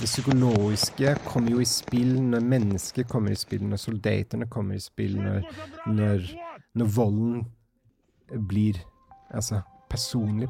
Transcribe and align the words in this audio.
Det 0.00 0.06
psykologiske 0.06 1.16
kommer 1.26 1.50
jo 1.50 1.60
i 1.60 1.64
spill 1.64 2.22
når 2.22 2.40
mennesker 2.40 3.06
kommer 3.08 3.30
i 3.30 3.38
spill, 3.38 3.64
når 3.64 3.76
soldatene 3.76 4.46
kommer 4.46 4.74
i 4.74 4.82
spill, 4.82 5.16
når, 5.22 5.46
når, 5.86 6.26
når 6.74 6.90
volden 6.96 7.46
blir 8.48 8.78
altså, 9.30 9.60
personlig. 9.90 10.48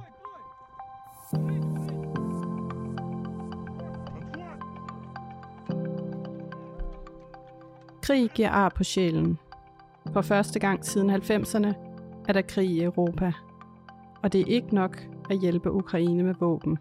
Krig 8.03 8.31
giver 8.35 8.51
ar 8.51 8.69
på 8.69 8.85
sjælen. 8.85 9.39
For 10.13 10.23
første 10.23 10.61
gang 10.61 10.85
siden 10.85 11.11
90'erne 11.11 11.75
er 12.29 12.33
der 12.33 12.43
krig 12.43 12.71
i 12.71 12.83
Europa. 12.83 13.33
Og 14.23 14.33
det 14.33 14.41
er 14.41 14.45
ikke 14.47 14.75
nok 14.75 15.07
at 15.31 15.39
hjælpe 15.41 15.73
Ukraine 15.73 16.23
med 16.23 16.35
våben. 16.41 16.79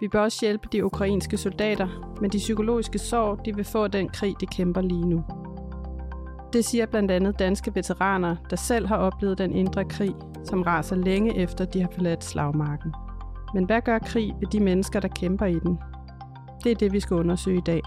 Vi 0.00 0.08
bør 0.08 0.20
også 0.20 0.38
hjælpe 0.40 0.68
de 0.72 0.84
ukrainske 0.84 1.36
soldater 1.36 2.16
med 2.20 2.30
de 2.30 2.38
psykologiske 2.38 2.98
sår, 2.98 3.34
de 3.34 3.56
vil 3.56 3.64
få 3.64 3.88
den 3.88 4.08
krig, 4.08 4.34
de 4.40 4.46
kæmper 4.46 4.80
lige 4.80 5.08
nu. 5.08 5.24
Det 6.52 6.88
blandt 6.90 7.10
andet 7.10 7.38
danske 7.38 7.74
veteraner, 7.74 8.36
der 8.50 8.56
selv 8.56 8.86
har 8.86 8.96
oplevet 8.96 9.38
den 9.38 9.52
indre 9.52 9.84
krig, 9.84 10.14
som 10.44 10.62
raser 10.62 10.96
længe 10.96 11.36
efter 11.36 11.64
de 11.64 11.80
har 11.80 11.88
forladt 11.94 12.24
slagmarken. 12.24 12.94
Men 13.54 13.64
hvad 13.64 13.80
gør 13.80 13.98
krig 13.98 14.34
ved 14.40 14.48
de 14.48 14.60
mennesker, 14.60 15.00
der 15.00 15.08
kæmper 15.08 15.46
i 15.46 15.58
den? 15.58 15.78
Det 16.64 16.72
er 16.72 16.76
det, 16.76 16.92
vi 16.92 17.00
skal 17.00 17.16
undersøge 17.16 17.58
i 17.58 17.62
dag. 17.66 17.80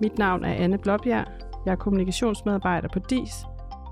Mit 0.00 0.18
navn 0.18 0.44
er 0.44 0.54
Anne 0.54 0.78
Blåbjerg. 0.78 1.26
Jeg 1.66 1.72
er 1.72 1.76
kommunikationsmedarbejder 1.76 2.88
på 2.92 2.98
DIS, 2.98 3.46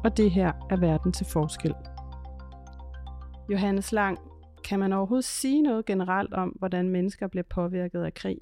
og 0.05 0.17
det 0.17 0.31
her 0.31 0.53
er 0.71 0.77
Verden 0.77 1.13
til 1.13 1.27
Forskel. 1.27 1.75
Johannes 3.49 3.93
Lang, 3.93 4.19
kan 4.65 4.79
man 4.79 4.93
overhovedet 4.93 5.25
sige 5.25 5.63
noget 5.63 5.87
generelt 5.87 6.33
om, 6.33 6.49
hvordan 6.49 6.89
mennesker 6.89 7.29
bliver 7.29 7.45
påvirket 7.51 8.03
af 8.03 8.15
krig? 8.15 8.39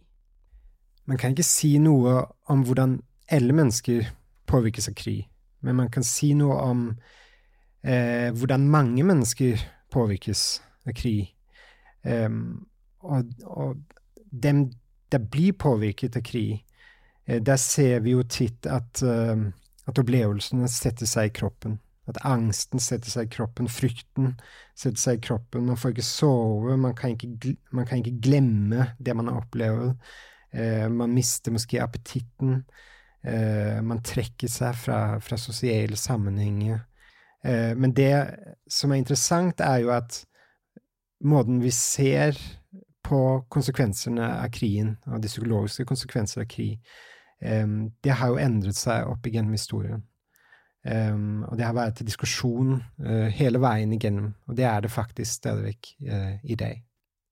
Man 1.05 1.19
kan 1.19 1.31
ikke 1.31 1.43
si 1.43 1.79
noe 1.79 2.25
om 2.47 2.63
hvordan 2.63 3.01
alle 3.29 3.53
mennesker 3.53 4.05
påvirkes 4.47 4.89
av 4.89 4.95
krig, 4.95 5.29
men 5.61 5.77
man 5.77 5.91
kan 5.91 6.03
si 6.03 6.33
noe 6.35 6.57
om 6.57 6.87
eh, 7.85 8.31
hvordan 8.31 8.69
mange 8.71 9.03
mennesker 9.03 9.59
påvirkes 9.91 10.63
av 10.87 10.95
krig. 10.95 11.35
Um, 12.05 12.67
og, 13.01 13.25
og 13.45 13.77
dem 14.43 14.71
der 15.13 15.19
blir 15.19 15.53
påvirket 15.53 16.17
av 16.17 16.23
krig, 16.23 16.65
eh, 17.27 17.41
der 17.43 17.57
ser 17.57 18.01
vi 18.01 18.15
jo 18.15 18.23
titt 18.23 18.67
at, 18.67 19.03
uh, 19.03 19.51
at 19.87 19.99
opplevelsene 19.99 20.69
setter 20.69 21.07
seg 21.07 21.31
i 21.31 21.35
kroppen. 21.41 21.79
At 22.11 22.21
angsten 22.27 22.83
setter 22.83 23.13
seg 23.13 23.29
i 23.29 23.35
kroppen, 23.37 23.71
frykten 23.71 24.35
setter 24.75 25.01
seg 25.01 25.19
i 25.19 25.25
kroppen. 25.29 25.69
Man 25.69 25.79
får 25.79 25.95
ikke 25.95 26.07
sove, 26.07 26.77
man 26.81 26.97
kan 26.99 27.15
ikke, 27.15 27.55
man 27.77 27.87
kan 27.87 28.03
ikke 28.03 28.19
glemme 28.25 28.91
det 28.99 29.15
man 29.17 29.31
har 29.31 29.43
opplevd. 29.45 29.95
Eh, 30.51 30.87
man 30.91 31.15
mister 31.15 31.55
måske 31.55 31.83
appetitten. 31.83 32.65
Eh, 33.23 33.81
man 33.85 34.03
trekker 34.03 34.49
seg 34.51 34.77
fra, 34.81 35.01
fra 35.23 35.39
sosiale 35.39 35.97
sammenhenger. 35.97 36.81
Eh, 37.45 37.77
men 37.77 37.95
det 37.97 38.15
som 38.71 38.93
er 38.93 39.03
interessant, 39.03 39.61
er 39.61 39.85
jo 39.85 39.93
at 39.95 40.23
måten 41.25 41.61
vi 41.61 41.73
ser 41.75 42.39
på 43.05 43.23
konsekvensene 43.53 44.27
av 44.41 44.51
krigen, 44.55 44.97
og 45.07 45.21
de 45.23 45.29
psykologiske 45.29 45.87
konsekvenser 45.89 46.45
av 46.45 46.51
krig, 46.51 46.81
eh, 47.43 47.67
det 48.05 48.17
har 48.17 48.33
jo 48.33 48.41
endret 48.41 48.79
seg 48.79 49.09
opp 49.09 49.27
igjennom 49.27 49.57
historien. 49.57 50.05
Um, 50.87 51.43
og 51.43 51.59
det 51.59 51.67
har 51.67 51.75
vært 51.77 51.95
til 51.95 52.07
diskusjon 52.07 52.79
uh, 53.05 53.27
hele 53.37 53.61
veien 53.61 53.93
igjennom, 53.93 54.31
og 54.49 54.57
det 54.57 54.65
er 54.65 54.81
det 54.81 54.91
faktisk 54.91 55.33
stadigvæk 55.33 55.87
uh, 56.01 56.45
i 56.45 56.55
dag. 56.55 56.85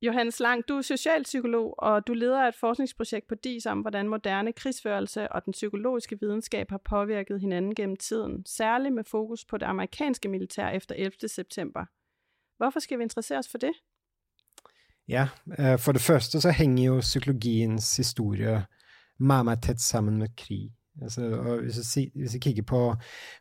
Johannes 0.03 0.41
Lang, 0.41 0.69
du 0.69 0.77
er 0.77 0.83
socialpsykolog, 0.83 1.75
og 1.79 2.07
du 2.07 2.13
leder 2.13 2.49
et 2.49 2.55
forskningsprojekt 2.55 3.29
på 3.29 3.35
DIS 3.35 3.67
om, 3.67 3.81
hvordan 3.81 4.09
moderne 4.09 4.53
krigsførelse 4.53 5.33
og 5.33 5.45
den 5.45 5.53
psykologiske 5.53 6.21
videnskab 6.21 6.71
har 6.71 6.81
påvirket 6.85 7.41
hinanden 7.41 7.75
gennem 7.75 7.97
tiden, 7.97 8.47
særlig 8.47 8.93
med 8.93 9.05
fokus 9.05 9.45
på 9.45 9.59
det 9.59 9.67
amerikanske 9.67 10.29
militær 10.29 10.69
efter 10.69 10.95
11. 10.95 11.29
september. 11.29 11.85
Hvorfor 12.57 12.81
skal 12.81 12.99
vi 12.99 13.03
interessere 13.03 13.39
os 13.39 13.49
for 13.49 13.59
det? 13.59 13.73
Ja, 15.09 15.29
uh, 15.47 15.79
for 15.79 15.93
det 15.93 16.01
første 16.01 16.41
så 16.41 16.51
hænger 16.51 16.85
jo 16.85 17.01
psykologiens 17.01 17.97
historie 17.97 18.65
meget, 19.19 19.45
meget 19.45 19.63
tæt 19.63 19.81
sammen 19.81 20.19
med 20.19 20.29
krig. 20.37 20.71
Altså, 21.03 21.29
hvis, 21.63 21.97
jeg, 21.97 22.11
hvis, 22.15 22.35
jeg, 22.35 22.41
kikker 22.41 22.63
på 22.63 22.97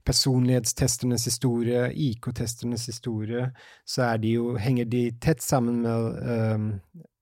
personlighetstesternes 0.06 1.25
historie, 1.25 1.94
IK-testernes 1.94 2.85
historie, 2.85 3.51
så 3.85 4.18
de 4.18 4.28
jo, 4.28 4.56
henger 4.56 4.85
de 4.85 5.12
tett 5.22 5.44
sammen 5.44 5.81
med 5.81 6.53
um, 6.56 6.72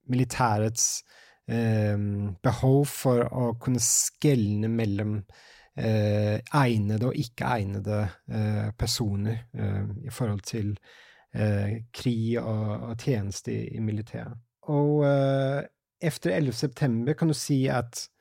militærets 0.10 1.04
um, 1.48 2.36
behov 2.44 2.86
for 2.86 3.24
å 3.32 3.54
kunne 3.62 3.80
skelne 3.80 4.68
mellom 4.68 5.18
uh, 5.22 6.38
egnede 6.54 7.08
og 7.08 7.16
ikke 7.16 7.52
egnede 7.60 8.02
uh, 8.32 8.70
personer 8.78 9.46
uh, 9.58 9.88
i 10.04 10.12
forhold 10.12 10.44
til 10.48 10.78
krig 11.36 12.38
og, 12.40 12.70
og 12.88 12.94
tjeneste 13.04 13.52
i, 13.52 13.74
i 13.76 13.82
militæret. 13.84 14.38
Og 14.72 15.02
etter 15.04 16.32
11. 16.32 16.54
september 16.56 17.18
kan 17.20 17.28
du 17.28 17.36
si 17.36 17.58
at 17.68 18.06
Eh, 18.06 18.15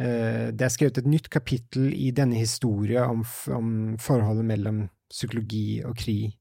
det 0.00 0.64
er 0.64 0.72
skrevet 0.72 0.96
et 1.02 1.08
nytt 1.12 1.26
kapittel 1.28 1.90
i 1.92 2.08
denne 2.16 2.38
historien 2.40 3.04
om, 3.04 3.24
om 3.52 3.72
forholdet 4.00 4.46
mellom 4.48 4.78
psykologi 5.10 5.82
og 5.84 5.98
krig, 6.00 6.36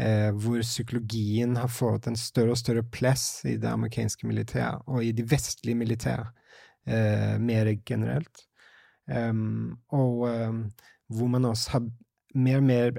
eh, 0.00 0.30
hvor 0.32 0.62
psykologien 0.64 1.56
har 1.58 1.68
fått 1.68 2.08
en 2.08 2.16
større 2.16 2.54
og 2.54 2.60
større 2.60 2.84
plass 2.86 3.44
i 3.44 3.58
det 3.60 3.68
amerikanske 3.68 4.28
militæret, 4.30 4.86
og 4.88 5.04
i 5.04 5.12
det 5.16 5.26
vestlige 5.28 5.76
militæret 5.76 6.30
eh, 6.86 7.34
mer 7.40 7.74
generelt. 7.84 8.46
Og 9.04 10.22
hvor 11.12 11.28
man 11.28 11.44
også 11.44 11.74
har 11.74 11.82
mer 12.34 12.62
og 12.62 12.64
mer 12.64 12.94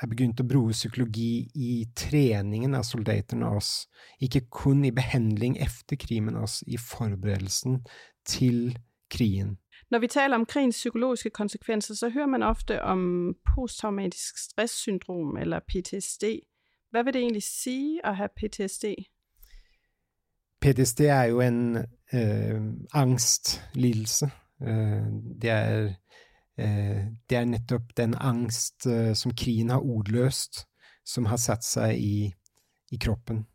har 0.00 0.08
begynt 0.08 0.40
å 0.40 0.46
bruke 0.48 0.72
psykologi 0.72 1.44
i 1.52 1.74
treningen 1.92 2.72
av 2.74 2.86
soldatene 2.88 3.50
oss, 3.52 3.84
ikke 4.16 4.46
kun 4.48 4.80
i 4.88 4.94
behandling 4.96 5.58
etter 5.60 6.00
krig, 6.00 6.22
men 6.24 6.40
også 6.40 6.64
i 6.72 6.80
forberedelsen 6.80 7.82
til 8.24 8.72
krigen. 8.72 8.88
Når 9.90 9.98
vi 9.98 10.06
taler 10.06 10.36
om 10.36 10.46
krigens 10.46 10.76
psykologiske 10.76 11.30
konsekvenser, 11.30 11.94
så 11.94 12.08
hører 12.08 12.26
man 12.26 12.42
ofte 12.42 12.82
om 12.82 13.34
posttraumatisk 13.54 14.38
stresssyndrom 14.38 15.36
eller 15.36 15.60
PTSD. 15.60 16.24
Hva 16.90 17.02
vil 17.02 17.14
det 17.14 17.20
egentlig 17.22 17.42
sige 17.42 18.00
å 18.04 18.12
ha 18.12 18.26
PTSD? 18.26 18.84
PTSD 20.62 21.00
er 21.00 21.24
jo 21.24 21.40
en 21.40 21.76
øh, 22.14 22.62
angstlidelse. 22.92 24.30
Øh, 24.62 25.06
det, 25.42 25.50
er, 25.50 25.94
øh, 26.58 27.04
det 27.30 27.36
er 27.38 27.44
nettopp 27.44 27.96
den 27.96 28.14
angst 28.20 28.86
øh, 28.86 29.16
som 29.16 29.34
krigen 29.34 29.70
har 29.70 29.80
ordløst, 29.80 30.66
som 31.04 31.26
har 31.26 31.36
satt 31.36 31.64
seg 31.64 31.98
i, 31.98 32.32
i 32.92 32.96
kroppen. 32.96 33.46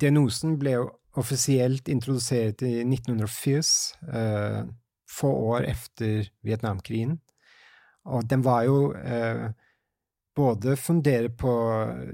Diagnosen 0.00 0.58
ble 0.58 0.76
offisielt 1.12 1.88
introdusert 1.88 2.62
i 2.62 2.80
1980. 2.80 3.94
Få 5.12 5.32
år 5.52 5.66
etter 5.68 6.30
Vietnamkrigen. 6.46 7.18
Og 8.08 8.24
den 8.28 8.42
var 8.42 8.64
jo 8.66 8.78
eh, 8.96 9.50
både 10.34 10.76
fundert 10.80 11.36
på 11.38 11.52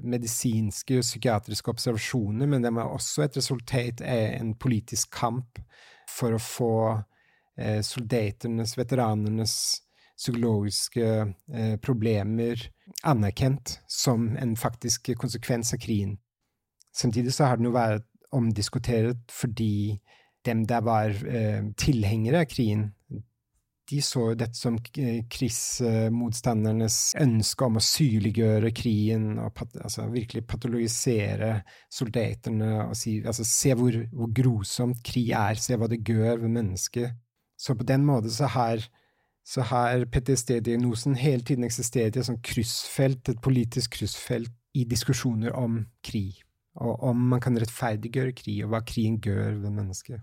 medisinske 0.02 0.98
og 0.98 1.06
psykiatriske 1.06 1.70
observasjoner, 1.70 2.50
men 2.50 2.64
den 2.64 2.76
var 2.76 2.90
også 2.92 3.24
et 3.24 3.38
resultat 3.38 4.02
av 4.02 4.24
en 4.40 4.54
politisk 4.58 5.12
kamp 5.14 5.60
for 6.10 6.34
å 6.34 6.42
få 6.42 6.72
eh, 7.56 7.80
soldatenes, 7.86 8.74
veteranenes 8.78 9.54
psykologiske 10.18 11.06
eh, 11.06 11.76
problemer 11.78 12.66
anerkjent 13.06 13.78
som 13.86 14.32
en 14.36 14.56
faktisk 14.58 15.12
konsekvens 15.20 15.72
av 15.74 15.82
krigen. 15.82 16.16
Samtidig 16.96 17.34
så 17.34 17.46
har 17.46 17.58
den 17.58 17.68
jo 17.68 17.76
vært 17.76 18.08
omdiskutert 18.34 19.30
fordi 19.32 20.00
dem 20.48 20.64
der 20.68 20.82
var 20.86 21.08
eh, 21.12 21.62
tilhengere 21.78 22.42
av 22.42 22.48
krigen, 22.50 22.82
de 23.88 24.02
så 24.04 24.34
dette 24.36 24.58
som 24.58 24.74
krigsmotstandernes 24.84 27.14
ønske 27.22 27.64
om 27.64 27.76
å 27.80 27.82
syliggjøre 27.84 28.70
krigen 28.76 29.38
og 29.40 29.54
pat, 29.56 29.70
altså, 29.80 30.02
virkelig 30.12 30.42
patologisere 30.48 31.62
soldatene 31.92 32.84
og 32.84 32.96
si 32.98 33.22
altså, 33.22 33.44
Se 33.48 33.74
hvor, 33.78 33.92
hvor, 34.12 34.28
grusomt 34.36 35.02
krig 35.06 35.30
er, 35.36 35.54
se 35.60 35.76
hva 35.78 35.86
det 35.88 36.04
gjør 36.04 36.38
ved 36.44 36.50
mennesket. 36.58 37.08
Så 37.58 37.74
på 37.78 37.84
den 37.88 38.02
måten 38.06 38.30
så 38.34 38.46
har, 38.52 38.78
så 39.46 39.60
har 39.70 40.06
PTSD-diagnosen 40.12 41.14
hele 41.18 41.42
tiden 41.42 41.64
eksistert 41.64 42.16
i 42.16 42.20
et 42.20 42.28
sånt 42.28 42.44
kryssfelt, 42.44 43.28
et 43.32 43.44
politisk 43.44 43.88
kryssfelt, 43.98 44.52
i 44.76 44.84
diskusjoner 44.84 45.52
om 45.56 45.86
krig 46.04 46.44
og 46.78 47.02
om 47.08 47.16
man 47.32 47.40
kan 47.42 47.56
rettferdiggjøre 47.58 48.32
krig, 48.38 48.60
og 48.62 48.68
hva 48.70 48.78
krigen 48.86 49.16
gjør 49.24 49.56
ved 49.64 49.72
mennesket. 49.74 50.20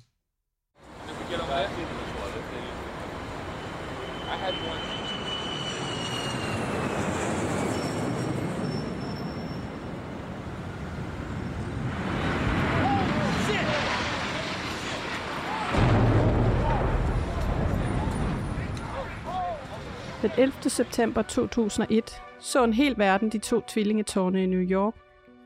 Den 20.25 20.33
11. 20.37 20.53
september 20.69 21.21
2001 21.21 22.21
så 22.39 22.63
en 22.63 22.73
hel 22.73 22.97
verden 22.97 23.29
de 23.29 23.37
to 23.37 23.61
tvillingetårne 23.67 24.43
i 24.43 24.45
New 24.45 24.59
York, 24.59 24.93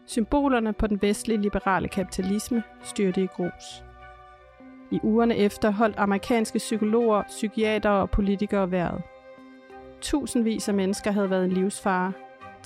symbolerne 0.06 0.74
på 0.74 0.88
den 0.88 1.02
vestlige 1.02 1.42
liberale 1.42 1.88
kapitalisme, 1.88 2.64
styrte 2.84 3.24
i 3.24 3.26
grus. 3.26 3.84
I 4.92 5.00
ugerne 5.04 5.38
efter 5.38 5.70
holdt 5.70 5.96
amerikanske 5.98 6.58
psykologer, 6.58 7.24
psykiatere 7.28 8.02
og 8.02 8.10
politikere 8.10 8.72
vejret. 8.72 9.02
Tusindvis 10.02 10.68
af 10.68 10.74
mennesker 10.74 11.12
havde 11.12 11.30
været 11.30 11.46
en 11.46 11.52
livsfare. 11.52 12.14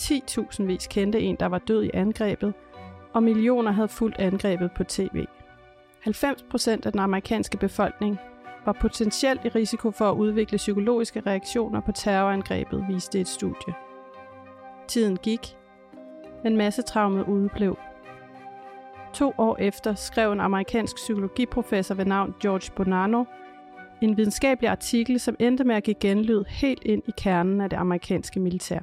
10.000vis 0.01 0.87
kendte 0.87 1.21
en, 1.21 1.35
der 1.35 1.45
var 1.45 1.59
død 1.59 1.83
i 1.83 1.91
angrebet, 1.93 2.53
og 3.13 3.23
millioner 3.23 3.71
havde 3.71 3.87
fulgt 3.87 4.19
angrebet 4.19 4.71
på 4.75 4.83
tv. 4.83 5.25
90 5.99 6.43
procent 6.43 6.85
af 6.85 6.91
den 6.91 7.01
amerikanske 7.01 7.57
befolkning 7.57 8.19
var 8.65 8.77
potentielt 8.81 9.45
i 9.45 9.49
risiko 9.49 9.91
for 9.91 10.09
at 10.11 10.15
udvikle 10.15 10.57
psykologiske 10.57 11.19
reaktioner 11.19 11.81
på 11.81 11.91
terrorangrebet, 11.91 12.85
viste 12.89 13.19
et 13.19 13.27
studie. 13.27 13.73
Tiden 14.87 15.17
gik, 15.17 15.57
men 16.43 16.57
massetraumet 16.57 17.25
udeblev. 17.27 17.77
To 19.13 19.33
år 19.37 19.57
efter 19.59 19.95
skrev 19.95 20.31
en 20.31 20.39
amerikansk 20.39 20.95
psykologiprofessor 20.95 21.95
ved 21.95 22.05
navn 22.05 22.35
George 22.41 22.71
Bonanno 22.75 23.23
en 24.03 24.17
videnskabelig 24.17 24.69
artikel, 24.69 25.19
som 25.19 25.35
endte 25.39 25.63
med 25.63 25.75
at 25.75 25.83
give 25.83 25.95
genlyd 25.99 26.43
helt 26.47 26.83
ind 26.83 27.03
i 27.07 27.11
kernen 27.17 27.61
af 27.61 27.69
det 27.69 27.77
amerikanske 27.77 28.39
militær. 28.39 28.79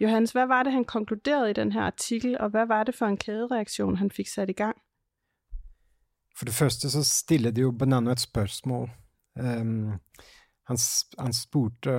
Johannes, 0.00 0.32
hvad 0.32 0.46
var 0.46 0.62
det, 0.62 0.72
han 0.72 0.84
konkluderede 0.84 1.50
i 1.50 1.52
den 1.52 1.72
her 1.72 1.82
artikel, 1.82 2.36
og 2.40 2.48
hvad 2.48 2.66
var 2.66 2.84
det 2.84 2.94
for 2.94 3.06
en 3.06 3.16
kædereaktion, 3.16 3.96
han 3.96 4.10
fik 4.10 4.28
sat 4.28 4.50
i 4.50 4.52
gang? 4.52 4.76
For 6.38 6.46
det 6.46 6.54
første 6.54 6.90
så 6.90 7.02
stiller 7.02 7.50
det 7.50 7.64
jo 7.64 7.74
Bonanno 7.74 8.12
et 8.14 8.22
spørsmål. 8.22 8.86
Um, 9.34 9.98
han, 10.70 10.78
han 11.18 11.34
spurte 11.34 11.96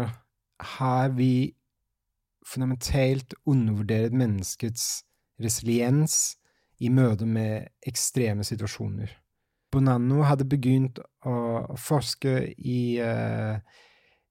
har 0.77 1.09
vi 1.15 1.55
fundamentalt 2.47 3.33
undervurderet 3.45 4.15
menneskets 4.15 5.03
resiliens 5.43 6.37
i 6.79 6.89
møte 6.89 7.27
med 7.27 7.67
ekstreme 7.87 8.45
situasjoner. 8.47 9.11
Bonanno 9.71 10.23
hadde 10.23 10.47
begynt 10.49 11.01
å 11.27 11.75
forske 11.77 12.37
i, 12.57 12.79
uh, 13.03 13.59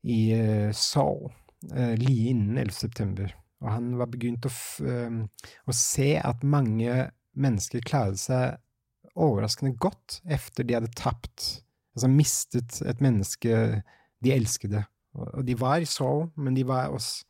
i 0.09 0.21
uh, 0.33 0.71
Seoul 0.73 1.29
uh, 1.29 1.95
like 2.01 2.33
innen 2.33 2.57
11. 2.57 2.73
september. 2.73 3.37
Og 3.61 3.71
han 3.75 3.93
var 4.01 4.09
begynt 4.09 4.47
å, 4.47 4.53
å 5.69 5.75
se 5.75 6.13
at 6.23 6.45
mange 6.47 7.09
mennesker 7.39 7.83
klarer 7.87 8.19
seg 8.19 8.59
overraskende 9.19 9.75
godt 9.81 10.21
efter 10.31 10.65
de 10.65 10.77
hadde 10.77 10.93
tapt, 10.97 11.65
altså 11.97 12.09
mistet 12.13 12.81
et 12.87 13.03
menneske 13.05 13.83
de 14.25 14.33
elskede. 14.35 14.85
Og 15.19 15.47
de 15.47 15.57
var 15.59 15.83
i 15.83 15.89
sorg, 15.89 16.31
men 16.37 16.57
de 16.57 16.67
var 16.67 16.93
også 16.95 17.25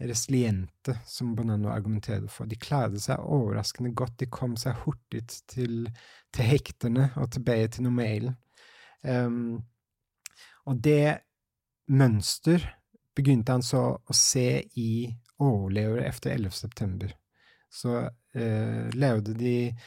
resiliente, 0.00 0.98
som 1.06 1.34
Bonanno 1.36 1.70
argumenterte 1.72 2.28
for. 2.28 2.48
De 2.48 2.58
klarte 2.60 3.00
seg 3.00 3.20
overraskende 3.20 3.94
godt. 3.96 4.18
De 4.20 4.28
kom 4.32 4.56
seg 4.60 4.76
hurtig 4.84 5.22
til, 5.48 5.86
til 6.34 6.50
hektene 6.50 7.10
og 7.16 7.30
tilbake 7.32 7.76
til 7.76 7.86
normalen. 7.88 8.36
Um, 9.02 9.62
og 10.66 10.80
det 10.84 11.22
mønster 11.88 12.64
begynte 13.16 13.54
han 13.54 13.64
så 13.64 13.84
å 13.96 14.16
se 14.16 14.64
i 14.76 15.06
overlevere 15.40 16.08
etter 16.10 16.34
11. 16.34 16.52
september. 16.56 17.12
Så 17.72 17.96
uh, 18.04 18.84
levde 18.96 19.36
de 19.36 19.56
eh, 19.68 19.86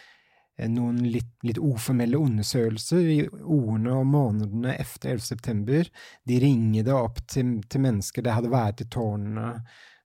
noen 0.68 1.00
litt, 1.08 1.32
litt 1.48 1.60
uformelle 1.62 2.20
undersøkelser 2.20 3.06
i 3.14 3.20
ordene 3.30 3.94
og 4.02 4.10
månedene 4.12 4.76
etter 4.76 5.14
11. 5.16 5.26
september. 5.30 5.90
De 6.28 6.40
ringte 6.44 6.96
opp 6.96 7.22
til, 7.32 7.60
til 7.70 7.86
mennesker 7.86 8.26
det 8.26 8.36
hadde 8.36 8.52
vært 8.52 8.84
i 8.84 8.90
tårnene, 8.92 9.54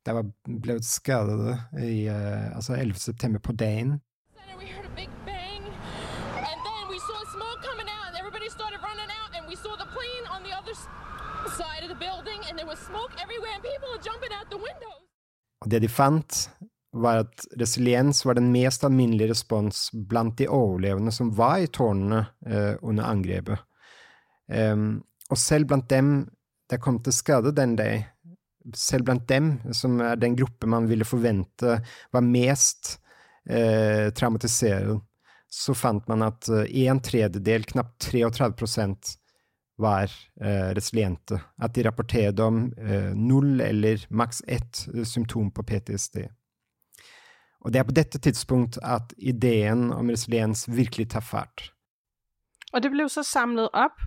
der 0.05 0.19
var 0.19 0.29
blevet 0.45 0.85
skadet 0.85 1.56
i 1.81 2.05
uh, 2.12 2.56
altså 2.56 2.77
11. 2.77 2.99
september 3.01 3.41
på 3.41 3.56
dagen. 3.56 3.97
Og 15.65 15.71
det 15.73 15.81
de 15.81 15.89
fant, 15.89 16.51
var 16.94 17.25
at 17.25 17.44
resiliens 17.58 18.23
var 18.26 18.38
den 18.38 18.52
mest 18.55 18.85
alminnelige 18.87 19.32
respons 19.32 19.88
blant 20.08 20.38
de 20.38 20.49
overlevende 20.49 21.12
som 21.14 21.32
var 21.35 21.58
i 21.64 21.70
tårnene 21.73 22.25
eh, 22.46 22.75
under 22.82 23.08
angrepet. 23.11 23.62
Um, 24.46 25.02
og 25.32 25.41
selv 25.41 25.70
blant 25.70 25.88
dem 25.91 26.11
der 26.70 26.81
kom 26.81 26.99
til 27.02 27.14
skade 27.17 27.52
den 27.56 27.75
dag, 27.76 28.06
selv 28.76 29.05
blant 29.08 29.26
dem, 29.29 29.58
som 29.76 29.99
er 30.00 30.17
den 30.20 30.37
gruppe 30.37 30.69
man 30.70 30.88
ville 30.88 31.05
forvente 31.05 31.79
var 32.12 32.25
mest 32.25 32.99
eh, 33.49 34.08
traumatisert, 34.17 35.02
så 35.50 35.75
fant 35.76 36.08
man 36.08 36.25
at 36.26 36.49
eh, 36.49 36.70
en 36.87 37.02
tredjedel, 37.05 37.67
knapt 37.69 38.08
33% 38.08 39.17
var 39.76 40.11
eh, 40.41 40.70
resiliente. 40.75 41.41
At 41.58 41.75
de 41.75 41.85
rapporterte 41.85 42.43
om 42.43 42.67
eh, 42.79 43.12
null 43.14 43.61
eller 43.61 44.06
maks 44.08 44.43
ett 44.46 44.87
eh, 44.94 45.05
symptom 45.05 45.50
på 45.50 45.62
PTSD. 45.62 46.25
Og 47.64 47.72
det 47.72 47.81
er 47.81 47.88
på 47.88 47.96
dette 47.96 48.19
tidspunkt 48.19 48.78
at 48.82 49.14
ideen 49.19 49.93
om 49.93 50.11
resiliens 50.12 50.66
virkelig 50.69 51.08
tar 51.11 51.25
fart. 51.25 51.70
Og 52.72 52.82
det 52.82 52.90
ble 52.93 53.08
så 53.08 53.22
samlet 53.22 53.72
opp 53.72 54.02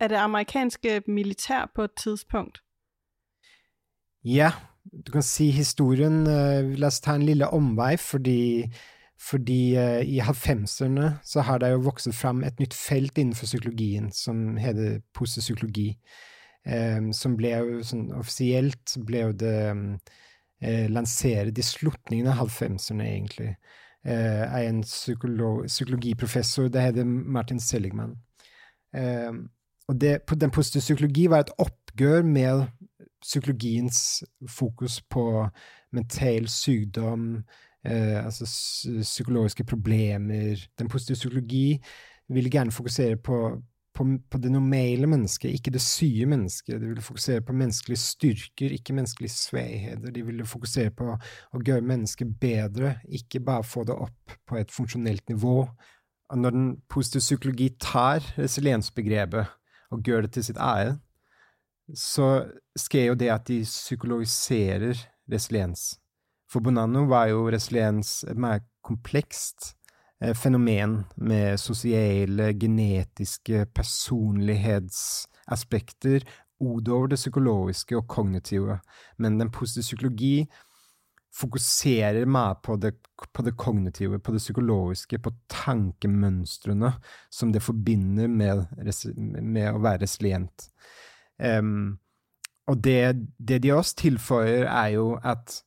av 0.00 0.10
det 0.12 0.18
amerikanske 0.20 1.00
militær 1.06 1.70
på 1.74 1.86
et 1.88 1.96
tidspunkt. 1.96 2.60
Ja, 4.24 4.50
du 5.06 5.12
kan 5.12 5.22
si 5.22 5.50
historien 5.54 6.26
uh, 6.26 6.74
La 6.78 6.90
oss 6.90 7.00
ta 7.00 7.14
en 7.14 7.24
lille 7.26 7.48
omvei, 7.54 7.96
fordi, 7.96 8.66
fordi 9.18 9.76
uh, 9.78 10.02
i 10.02 10.20
90-erne 10.20 11.12
så 11.24 11.46
har 11.46 11.62
det 11.62 11.70
jo 11.72 11.84
vokst 11.86 12.12
fram 12.14 12.44
et 12.44 12.60
nytt 12.60 12.74
felt 12.74 13.18
innenfor 13.18 13.46
psykologien 13.46 14.10
som 14.12 14.56
heter 14.60 15.00
posepsykologi. 15.14 15.94
Um, 16.66 17.12
som 17.14 17.36
ble 17.38 17.52
jo 17.54 17.82
sånn 17.86 18.08
offisielt 18.18 18.96
ble 19.06 19.28
jo 19.28 19.34
det 19.38 19.58
um, 19.70 19.84
uh, 20.64 20.86
de 20.88 21.62
slutningene 21.62 21.62
slutningen 21.62 22.26
av 22.32 22.48
90-erne, 22.48 23.04
egentlig. 23.04 23.56
eh, 24.06 24.54
av 24.54 24.60
en 24.62 24.82
psykologiprofessor, 24.82 26.68
det 26.68 26.82
heter 26.82 27.04
Martin 27.04 27.60
Seligman. 27.60 28.16
Eh, 28.94 29.32
og 29.88 30.00
det, 30.00 30.20
den 30.40 30.50
positive 30.50 30.80
psykologi 30.80 31.26
var 31.26 31.38
et 31.44 31.52
oppgjør 31.58 32.22
med 32.22 32.66
psykologiens 33.22 34.24
fokus 34.48 35.00
på 35.10 35.48
mental 35.92 36.48
sykdom, 36.48 37.42
eh, 37.84 38.24
altså 38.24 38.44
psykologiske 39.02 39.64
problemer 39.64 40.68
Den 40.78 40.88
positive 40.88 41.14
psykologi 41.14 41.82
ville 42.28 42.50
gjerne 42.50 42.72
fokusere 42.72 43.16
på, 43.16 43.62
på, 43.96 44.04
på, 44.30 44.38
det 44.38 44.52
normale 44.52 45.08
mennesket, 45.08 45.54
ikke 45.56 45.72
det 45.74 45.80
syke 45.82 46.26
mennesket. 46.28 46.80
De 46.80 46.90
ville 46.90 47.04
fokusere 47.04 47.40
på 47.46 47.54
menneskelige 47.56 48.02
styrker, 48.02 48.74
ikke 48.76 48.94
menneskelige 48.96 49.32
svakheter. 49.32 50.12
De 50.12 50.24
ville 50.26 50.46
fokusere 50.46 50.92
på 50.96 51.08
å 51.16 51.62
gjøre 51.64 51.86
mennesket 51.86 52.34
bedre, 52.40 52.96
ikke 53.08 53.40
bare 53.46 53.64
få 53.66 53.86
det 53.88 53.96
opp 53.96 54.36
på 54.48 54.60
et 54.60 54.72
funksjonelt 54.74 55.28
nivå. 55.32 55.62
Når 56.34 56.56
den 56.56 56.68
positive 56.90 57.24
psykologi 57.24 57.70
tar 57.80 58.24
resiliensbegrepet 58.36 59.54
og 59.94 60.02
gjør 60.06 60.26
det 60.26 60.32
til 60.36 60.48
sitt 60.48 60.60
eget, 60.60 60.98
så 61.94 62.48
skjer 62.76 63.12
jo 63.12 63.18
det 63.18 63.30
at 63.30 63.46
de 63.46 63.60
psykologiserer 63.62 64.98
resiliens. 65.30 65.94
For 66.50 66.62
Bonanno 66.62 67.06
var 67.10 67.30
jo 67.30 67.46
resiliens 67.50 68.24
mer 68.34 68.64
komplekst 68.86 69.75
fenomen 70.34 71.04
med 71.16 71.60
sosiale, 71.60 72.54
genetiske 72.56 73.66
personlighetsaspekter 73.76 76.20
utover 76.60 77.06
det 77.12 77.18
psykologiske 77.20 77.96
og 77.98 78.08
kognitive. 78.08 78.78
Men 79.18 79.40
den 79.40 79.50
positive 79.52 79.82
psykologi 79.82 80.46
fokuserer 81.36 82.26
mer 82.26 82.54
på 82.64 82.76
det, 82.80 82.94
på 83.32 83.42
det, 83.42 83.56
kognitive, 83.56 84.18
på 84.18 84.32
det 84.32 84.40
psykologiske, 84.40 85.18
på 85.18 85.32
tankemønstrene 85.52 86.92
som 87.30 87.52
det 87.52 87.62
forbinder 87.62 88.28
med, 88.28 88.64
med 89.42 89.70
å 89.72 89.82
være 89.84 90.06
resilient. 90.06 90.70
Um, 91.36 91.98
og 92.66 92.80
det, 92.84 93.28
det, 93.38 93.60
de 93.62 93.74
også 93.74 94.00
tilføyer, 94.00 94.64
er 94.64 94.88
jo 94.96 95.10
at 95.22 95.60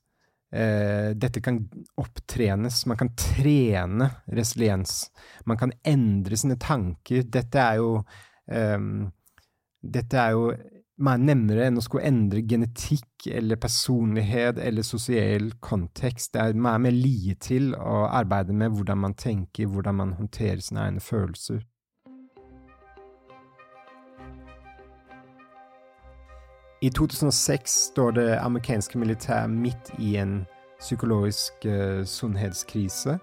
uh, 0.55 1.11
dette 1.15 1.41
kan 1.45 1.61
opptrenes. 1.99 2.85
Man 2.89 2.99
kan 2.99 3.13
trene 3.17 4.09
resiliens. 4.25 5.09
Man 5.45 5.59
kan 5.59 5.73
endre 5.83 6.37
sine 6.39 6.59
tanker. 6.61 7.23
Dette 7.23 7.63
er 7.63 7.79
jo 7.81 7.95
eh, 8.51 8.81
Dette 9.79 10.19
er 10.19 10.35
jo 10.35 10.49
mer 10.99 11.19
nemmere 11.23 11.69
enn 11.69 11.79
å 11.79 11.83
skulle 11.83 12.09
endre 12.09 12.41
genetikk 12.43 13.29
eller 13.31 13.59
personlighet 13.61 14.59
eller 14.59 14.83
sosial 14.83 15.53
kontekst. 15.63 16.33
Det 16.33 16.41
er 16.43 16.59
mer 16.59 16.81
med 16.83 16.97
lie 16.97 17.37
til 17.39 17.71
å 17.77 18.01
arbeide 18.09 18.55
med 18.55 18.75
hvordan 18.75 18.99
man 19.05 19.15
tenker, 19.15 19.69
hvordan 19.71 19.95
man 20.01 20.17
håndterer 20.19 20.59
sine 20.63 20.83
egne 20.89 21.03
følelser. 21.03 21.61
I 26.81 26.89
2006 26.89 27.71
står 27.91 28.11
det 28.11 28.37
amerikanske 28.39 28.97
militæret 28.97 29.49
midt 29.51 29.89
i 29.99 30.13
en 30.15 30.45
psykologisk 30.79 31.65
uh, 31.65 32.05
sunnhetskrise. 32.07 33.17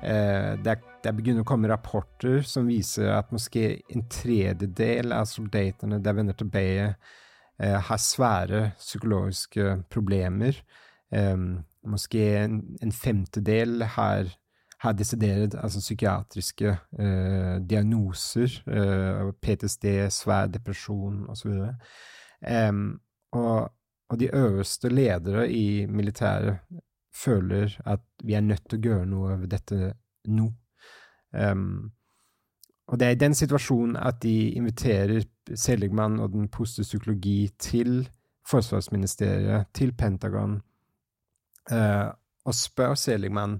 Uh, 0.00 0.56
det, 0.64 0.78
det, 1.04 1.12
begynner 1.12 1.44
å 1.44 1.48
komme 1.48 1.68
rapporter 1.68 2.40
som 2.40 2.70
viser 2.70 3.10
at 3.12 3.34
måske 3.36 3.82
en 3.92 4.06
tredjedel 4.08 5.12
av 5.12 5.28
soldatene 5.28 6.00
der 6.00 6.16
vender 6.16 6.38
tilbake, 6.40 6.88
uh, 7.60 7.76
har 7.84 8.00
svære 8.00 8.64
psykologiske 8.80 9.82
problemer. 9.92 10.56
Um, 11.12 11.66
måske 11.84 12.24
en, 12.46 12.62
en 12.80 12.96
femtedel 12.96 13.84
har, 13.92 14.32
har 14.80 14.96
desideret 14.96 15.52
altså 15.60 15.84
psykiatriske 15.84 16.78
diagnoser. 17.68 18.56
PTSD, 19.44 19.86
svær 20.10 20.48
depresjon 20.50 21.26
osv. 21.30 21.60
Um, 22.46 23.00
og, 23.32 23.72
og, 24.08 24.20
de 24.20 24.34
øverste 24.34 24.88
ledere 24.88 25.52
i 25.52 25.86
militæret 25.86 26.58
føler 27.14 27.80
at 27.84 28.00
vi 28.24 28.32
er 28.32 28.40
nødt 28.40 28.68
til 28.68 28.78
å 28.78 28.82
gjøre 28.82 29.06
noe 29.06 29.32
over 29.34 29.46
dette 29.50 29.94
nå. 30.30 30.50
Um, 31.32 31.90
og 32.86 33.00
det 33.00 33.06
er 33.06 33.16
i 33.16 33.18
den 33.18 33.34
situasjonen 33.34 33.96
at 33.98 34.20
de 34.22 34.50
inviterer 34.54 35.24
Seligman 35.54 36.20
og 36.20 36.32
den 36.32 36.48
positive 36.48 36.84
psykologi 36.84 37.48
til 37.58 38.08
Forsvarsministeriet, 38.46 39.66
til 39.74 39.92
Pentagon, 39.92 40.60
uh, 41.72 42.10
og 42.44 42.54
spør 42.54 42.94
Seligman 42.94 43.58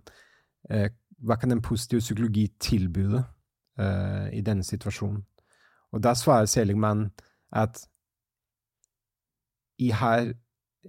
uh, 0.71 0.87
hva 1.27 1.37
kan 1.41 1.51
den 1.51 1.63
positive 1.63 2.01
psykologi 2.01 2.47
tilbyde 2.61 3.25
uh, 3.81 4.29
i 4.33 4.41
denne 4.47 4.63
situasjonen. 4.65 5.25
Og 5.93 6.03
da 6.03 6.15
svarer 6.15 6.47
Seligman 6.47 7.11
at 7.53 7.81
i 9.79 9.91
har 9.91 10.33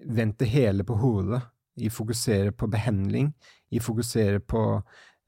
vendt 0.05 0.41
hele 0.41 0.83
på 0.83 0.95
hodet. 0.95 1.41
I 1.77 1.89
fokuserer 1.89 2.51
på 2.51 2.67
behandling. 2.67 3.33
I 3.69 3.79
fokuserer 3.79 4.39
på 4.39 4.61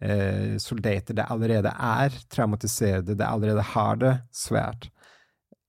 eh, 0.01 0.57
soldater 0.57 1.13
det 1.13 1.27
allerede 1.29 1.69
er 1.69 2.15
traumatiserte, 2.31 3.13
det 3.13 3.25
allerede 3.25 3.61
har 3.61 3.99
det 4.01 4.15
svært. 4.33 4.89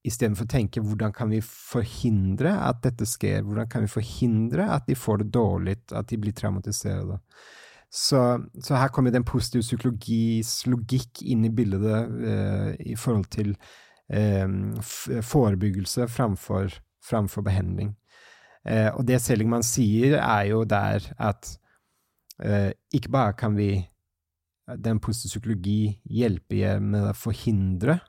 Istedenfor 0.06 0.46
å 0.46 0.52
tenke 0.54 0.80
hvordan 0.80 1.12
kan 1.12 1.28
vi 1.28 1.42
forhindre 1.44 2.54
at 2.64 2.80
dette 2.86 3.04
skjer, 3.08 3.42
hvordan 3.44 3.68
kan 3.68 3.84
vi 3.84 3.92
forhindre 3.92 4.70
at 4.72 4.86
de 4.88 4.96
får 4.96 5.20
det 5.20 5.32
dårlig, 5.34 5.76
at 5.92 6.08
de 6.08 6.20
blir 6.20 6.36
traumatiserte. 6.36 7.20
Så, 7.90 8.22
så, 8.62 8.76
her 8.78 8.88
kommer 8.94 9.10
den 9.10 9.26
positive 9.26 9.66
psykologis 9.66 10.60
logikk 10.70 11.24
inn 11.26 11.42
i 11.44 11.50
bildet 11.50 12.20
eh, 12.22 12.68
i 12.92 12.94
forhold 12.96 13.26
til 13.34 13.56
eh, 14.14 14.46
forebyggelse 15.26 16.06
framfor 16.08 16.70
framfor 17.04 17.44
behandling. 17.46 17.94
Eh, 18.64 18.90
og 18.92 19.06
det 19.08 19.20
Seligman 19.24 19.64
sier, 19.66 20.18
er 20.20 20.50
jo 20.50 20.64
der 20.68 21.06
at 21.18 21.54
eh, 22.42 22.72
ikke 22.92 23.12
bare 23.12 23.36
kan 23.38 23.56
vi, 23.56 23.72
den 24.76 25.00
positive 25.00 25.38
psykologi, 25.38 25.96
hjelpe 26.04 26.76
med 26.80 27.10
å 27.10 27.16
forhindre 27.16 28.00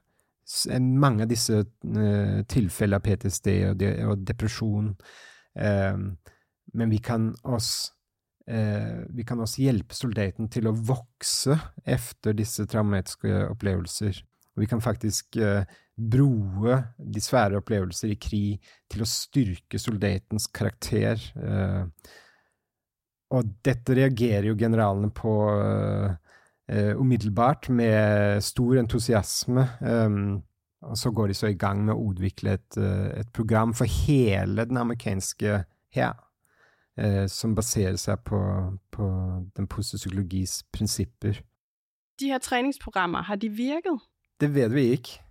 mange 0.80 1.24
av 1.24 1.30
disse 1.32 1.62
eh, 1.62 2.42
tilfellene 2.50 3.00
av 3.00 3.06
PTSD 3.06 3.50
og, 3.70 3.76
de, 3.80 3.92
og 4.10 4.24
depresjon, 4.28 4.92
eh, 5.56 5.98
men 6.74 6.92
vi 6.92 7.00
kan 7.04 7.30
også 7.44 7.94
eh, 8.52 9.06
vi 9.16 9.26
kan 9.28 9.40
også 9.44 9.64
hjelpe 9.64 9.96
soldaten 9.96 10.50
til 10.52 10.68
å 10.68 10.76
vokse 10.76 11.56
etter 11.86 12.36
disse 12.36 12.66
traumatiske 12.68 13.46
opplevelser. 13.52 14.22
Og 14.56 14.66
vi 14.66 14.68
kan 14.68 14.84
faktisk 14.84 15.38
eh, 15.40 15.64
broe 16.10 16.78
de 16.98 17.22
svære 17.22 17.60
opplevelser 17.62 18.14
i 18.14 18.20
krig 18.22 18.72
til 18.92 19.04
å 19.04 19.10
styrke 19.10 19.80
soldatens 19.82 20.48
karakter. 20.54 21.22
Eh, 21.38 21.84
og 23.32 23.52
dette 23.64 23.96
reagerer 23.96 24.50
jo 24.50 24.58
generalene 24.60 25.12
på 25.16 25.36
eh, 25.56 26.94
umiddelbart 27.00 27.70
med 27.72 28.42
stor 28.44 28.80
entusiasme. 28.82 29.68
og 30.82 30.98
så 30.98 31.12
går 31.12 31.28
de 31.28 31.34
så 31.34 31.48
i 31.48 31.60
gang 31.60 31.86
med 31.86 31.96
å 31.96 32.10
utvikle 32.12 32.58
et, 32.58 32.78
et 32.78 33.32
program 33.32 33.74
for 33.74 33.86
hele 33.86 34.66
den 34.66 34.78
amerikanske 34.78 35.64
hær. 35.96 36.16
som 37.28 37.56
baserer 37.56 37.96
seg 37.96 38.20
på, 38.28 38.38
på 38.92 39.06
den 39.56 39.68
positive 39.68 40.00
psykologis 40.00 40.64
prinsipper. 40.74 41.40
De 42.20 42.28
her 42.28 42.40
treningsprogrammer, 42.40 43.22
har 43.22 43.36
de 43.36 43.50
virket? 43.50 44.00
Det 44.42 44.50
vet 44.56 44.74
vi 44.74 44.92
ikke. 44.98 45.22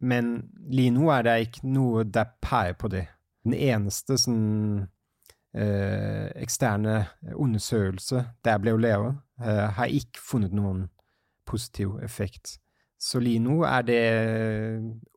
Men 0.00 0.50
lige 0.70 0.90
nå 0.90 1.10
er 1.12 1.22
det 1.22 1.38
ikke 1.40 1.68
noe 1.68 2.04
der 2.04 2.32
peier 2.42 2.72
på 2.72 2.88
det. 2.88 3.06
Den 3.44 3.54
eneste 3.56 4.16
sånn 4.20 4.86
eh, 5.56 6.28
eksterne 6.40 7.04
undersøkelse 7.34 8.24
der 8.44 8.60
ble 8.62 8.76
laget, 8.80 9.20
eh, 9.40 9.66
har 9.76 9.92
ikke 9.92 10.20
funnet 10.20 10.56
noen 10.56 10.88
positiv 11.46 11.98
effekt. 12.04 12.58
Så 13.00 13.20
lige 13.20 13.40
nå 13.40 13.62
er 13.64 13.82
det 13.82 14.04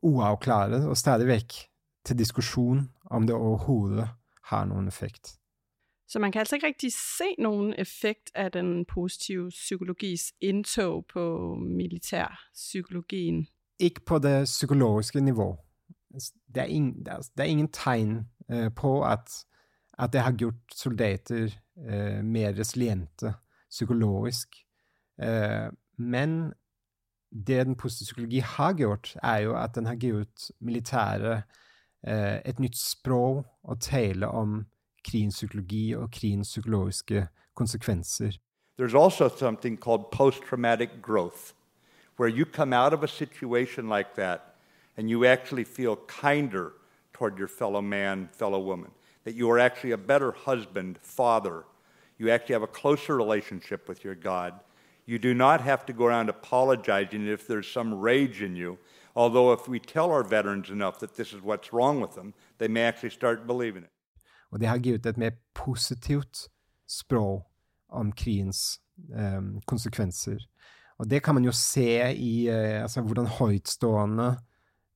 uavklart 0.02 0.72
og 0.84 0.96
stadig 0.96 1.28
vekk 1.28 1.56
til 2.04 2.18
diskusjon 2.18 2.88
om 3.10 3.26
det 3.26 3.36
overhodet 3.36 4.08
har 4.50 4.64
noen 4.68 4.88
effekt. 4.88 5.36
Så 6.08 6.18
man 6.18 6.32
kan 6.32 6.40
altså 6.40 6.56
ikke 6.56 6.66
rigtig 6.66 6.92
se 6.92 7.34
nogen 7.38 7.74
effekt 7.78 8.30
av 8.34 8.50
den 8.50 8.84
positive 8.84 9.50
psykologis 9.50 10.32
indtog 10.40 11.06
på 11.06 11.54
militærpsykologien? 11.54 13.46
Ikke 13.78 14.04
på 14.06 14.18
det 14.18 14.44
psykologiske 14.44 15.20
nivå. 15.20 15.56
Det 16.54 16.62
er, 16.62 16.64
ingen, 16.64 17.04
det 17.04 17.40
er 17.40 17.44
ingen 17.44 17.68
tegn 17.68 18.28
eh, 18.50 18.70
på 18.70 19.04
at, 19.04 19.44
at 19.98 20.12
det 20.12 20.20
har 20.20 20.32
gjort 20.32 20.74
soldater 20.74 21.50
eh, 21.88 22.22
mer 22.24 22.54
resiliente 22.58 23.34
psykologisk. 23.70 24.48
Eh, 25.22 25.70
men 25.98 26.52
det 27.30 27.66
den 27.66 27.74
positive 27.74 28.06
psykologi 28.06 28.38
har 28.38 28.74
gjort, 28.74 29.16
er 29.22 29.38
jo 29.38 29.56
at 29.56 29.74
den 29.74 29.86
har 29.86 29.94
gitt 29.94 30.50
militæret 30.60 31.42
et 32.04 32.58
nytt 32.60 32.76
språk 32.76 33.46
å 33.64 33.74
tale 33.80 34.28
om 34.28 34.66
krigens 35.04 35.38
psykologi 35.38 35.94
og 35.96 36.10
krigens 36.12 36.48
psykologiske 36.48 37.26
konsekvenser. 37.56 38.36
There's 38.76 38.94
also 38.94 39.28
something 39.28 39.76
called 39.76 40.10
post-traumatic 40.10 40.90
growth, 41.02 41.54
where 42.16 42.28
you 42.28 42.44
come 42.44 42.72
out 42.72 42.92
of 42.92 43.02
a 43.02 43.08
situation 43.08 43.88
like 43.88 44.14
that 44.14 44.54
and 44.96 45.10
you 45.10 45.24
actually 45.24 45.64
feel 45.64 45.96
kinder 45.96 46.72
toward 47.12 47.38
your 47.38 47.48
fellow 47.48 47.82
man, 47.82 48.28
fellow 48.32 48.60
woman, 48.60 48.90
that 49.24 49.34
you 49.34 49.50
are 49.50 49.58
actually 49.58 49.92
a 49.92 49.96
better 49.96 50.32
husband, 50.32 50.98
father. 51.02 51.64
You 52.18 52.30
actually 52.30 52.54
have 52.54 52.62
a 52.62 52.68
closer 52.68 53.16
relationship 53.16 53.88
with 53.88 54.04
your 54.04 54.14
God. 54.14 54.54
You 55.06 55.18
do 55.18 55.34
not 55.34 55.60
have 55.60 55.84
to 55.86 55.92
go 55.92 56.06
around 56.06 56.28
apologizing 56.28 57.26
if 57.26 57.46
there's 57.46 57.70
some 57.70 57.94
rage 57.94 58.42
in 58.42 58.56
you. 58.56 58.78
Although, 59.16 59.52
if 59.52 59.68
we 59.68 59.78
tell 59.78 60.10
our 60.10 60.24
veterans 60.24 60.70
enough 60.70 60.98
that 61.00 61.14
this 61.14 61.32
is 61.32 61.42
what's 61.42 61.72
wrong 61.72 62.00
with 62.00 62.14
them, 62.14 62.34
they 62.58 62.68
may 62.68 62.82
actually 62.82 63.10
start 63.10 63.46
believing 63.46 63.84
it. 63.84 63.90
Og 64.50 64.60
de 64.60 64.66
har 64.66 64.78
gitt 64.78 65.06
et 65.06 65.16
mer 65.16 65.30
positivt 65.54 66.48
språk 66.86 67.42
om 67.88 68.12
krigens 68.12 68.80
um, 69.14 69.60
konsekvenser. 69.66 70.38
Og 70.98 71.08
det 71.10 71.22
kan 71.24 71.34
man 71.34 71.46
jo 71.46 71.52
se 71.56 71.88
i 72.14 72.46
uh, 72.50 72.82
altså, 72.84 73.02
hvordan 73.02 73.30
høytstående 73.38 74.28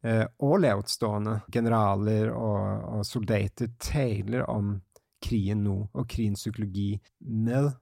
uh, 0.06 0.26
og 0.38 0.60
lavtstående 0.62 1.40
generaler 1.52 2.30
og, 2.30 2.84
og, 2.98 3.06
soldater 3.06 3.72
taler 3.80 4.46
om 4.46 4.76
krigen 5.24 5.64
nå, 5.66 5.76
og 5.92 6.06
krigens 6.08 6.44
psykologi, 6.44 6.92
med 7.20 7.72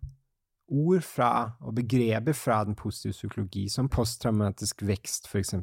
ord 0.67 1.05
fra 1.05 1.33
og 1.61 1.75
begreper 1.77 2.33
fra 2.33 2.65
den 2.65 2.75
positive 2.75 3.13
psykologi, 3.13 3.69
som 3.69 3.89
posttraumatisk 3.93 4.83
vekst, 4.89 5.29
f.eks. 5.29 5.55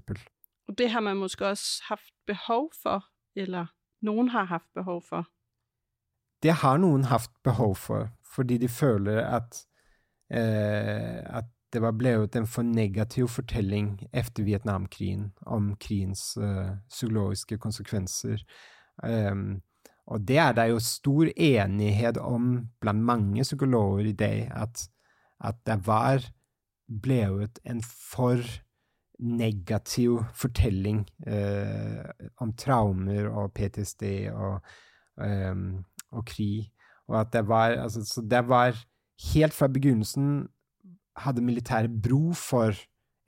Og 0.69 0.77
det 0.77 0.91
har 0.93 1.01
man 1.01 1.17
måske 1.17 1.47
også 1.47 1.83
haft 1.89 2.13
behov 2.29 2.69
for, 2.83 3.09
eller 3.35 3.73
noen 4.05 4.29
har 4.29 4.45
haft 4.45 4.69
behov 4.77 5.01
for? 5.09 5.25
det 6.43 6.57
har 6.59 6.79
noen 6.81 7.07
hatt 7.07 7.31
behov 7.45 7.75
for, 7.79 8.09
fordi 8.35 8.59
de 8.63 8.69
føler 8.71 9.21
at, 9.23 9.61
eh, 10.33 11.19
at 11.23 11.49
det 11.73 11.81
var 11.81 11.95
jo 12.05 12.27
en 12.35 12.47
for 12.47 12.63
negativ 12.63 13.27
fortelling 13.27 14.07
etter 14.13 14.43
Vietnamkrigen 14.43 15.31
om 15.45 15.75
krigens 15.75 16.37
uh, 16.37 16.77
psykologiske 16.89 17.57
konsekvenser. 17.57 18.43
Um, 19.03 19.61
og 20.05 20.27
det 20.27 20.37
er 20.37 20.53
det 20.53 20.69
jo 20.69 20.79
stor 20.79 21.31
enighet 21.35 22.17
om 22.17 22.69
blant 22.81 23.01
mange 23.01 23.43
psykologer 23.43 24.05
i 24.05 24.11
dag, 24.11 24.51
at, 24.51 24.89
at 25.43 25.55
det 25.65 25.87
var 25.87 26.29
blevet 27.01 27.59
en 27.65 27.81
for 27.83 28.37
negativ 29.19 30.23
fortelling 30.33 31.07
uh, 31.27 32.05
om 32.37 32.53
traumer 32.53 33.29
og 33.29 33.53
PTSD 33.53 34.29
og 34.33 34.59
um, 35.17 35.85
og 36.11 36.25
krig. 36.25 36.71
Og 37.07 37.19
at 37.19 37.33
det 37.33 37.47
var 37.47 37.69
altså, 37.83 38.05
Så 38.05 38.21
det 38.21 38.47
var 38.47 38.85
Helt 39.33 39.53
fra 39.53 39.67
begynnelsen 39.67 40.47
hadde 41.15 41.41
militæret 41.45 42.01
bro 42.01 42.33
for 42.33 42.73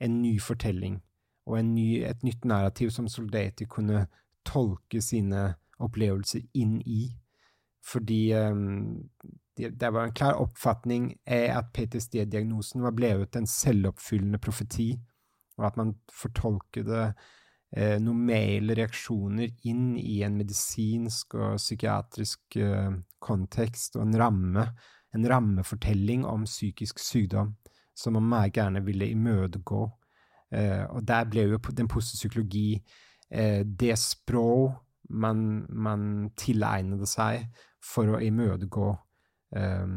en 0.02 0.22
ny 0.22 0.40
fortelling 0.42 1.00
og 1.46 1.64
ny, 1.64 2.02
et 2.02 2.24
nytt 2.26 2.44
narrativ 2.44 2.90
som 2.90 3.08
soldater 3.08 3.68
kunne 3.70 4.06
tolke 4.46 5.00
sine 5.02 5.52
opplevelser 5.82 6.42
inn 6.58 6.80
i. 6.82 7.06
Fordi 7.86 8.20
um, 8.34 9.06
det, 9.56 9.76
det, 9.78 9.90
var 9.94 10.08
en 10.08 10.16
klar 10.16 10.40
oppfatning 10.42 11.12
av 11.22 11.60
at 11.60 11.70
PTSD-diagnosen 11.76 12.82
var 12.82 12.96
blevet 12.96 13.38
en 13.38 13.46
selvoppfyllende 13.46 14.40
profeti, 14.42 14.90
og 15.56 15.68
at 15.70 15.78
man 15.78 15.94
fortolket 16.12 16.90
eh, 16.92 17.96
normale 18.02 18.74
reaksjoner 18.76 19.54
inn 19.70 19.94
i 19.96 20.18
en 20.26 20.36
medisinsk 20.36 21.38
og 21.38 21.56
psykiatrisk 21.62 22.58
eh, 22.60 22.98
kontekst 23.22 23.96
og 23.96 24.04
en 24.04 24.18
ramme, 24.20 24.66
en 25.16 25.30
rammefortelling 25.30 26.26
om 26.28 26.44
psykisk 26.44 27.00
sykdom 27.00 27.54
som 27.96 28.12
man 28.12 28.28
meget 28.28 28.52
gjerne 28.52 28.84
ville 28.84 29.08
imøtegå. 29.10 29.88
Eh, 30.52 30.84
og 30.90 31.08
der 31.08 31.24
ble 31.24 31.46
jo 31.48 31.58
den 31.58 31.88
positive 31.88 32.18
psykologi 32.18 32.82
eh, 33.30 33.64
det 33.80 33.98
språk 33.98 34.82
man, 35.10 35.66
man 35.70 36.30
tilegnet 36.38 37.08
seg 37.08 37.46
for 37.82 38.14
å 38.14 38.20
imøtegå 38.22 38.92
eh, 39.56 39.96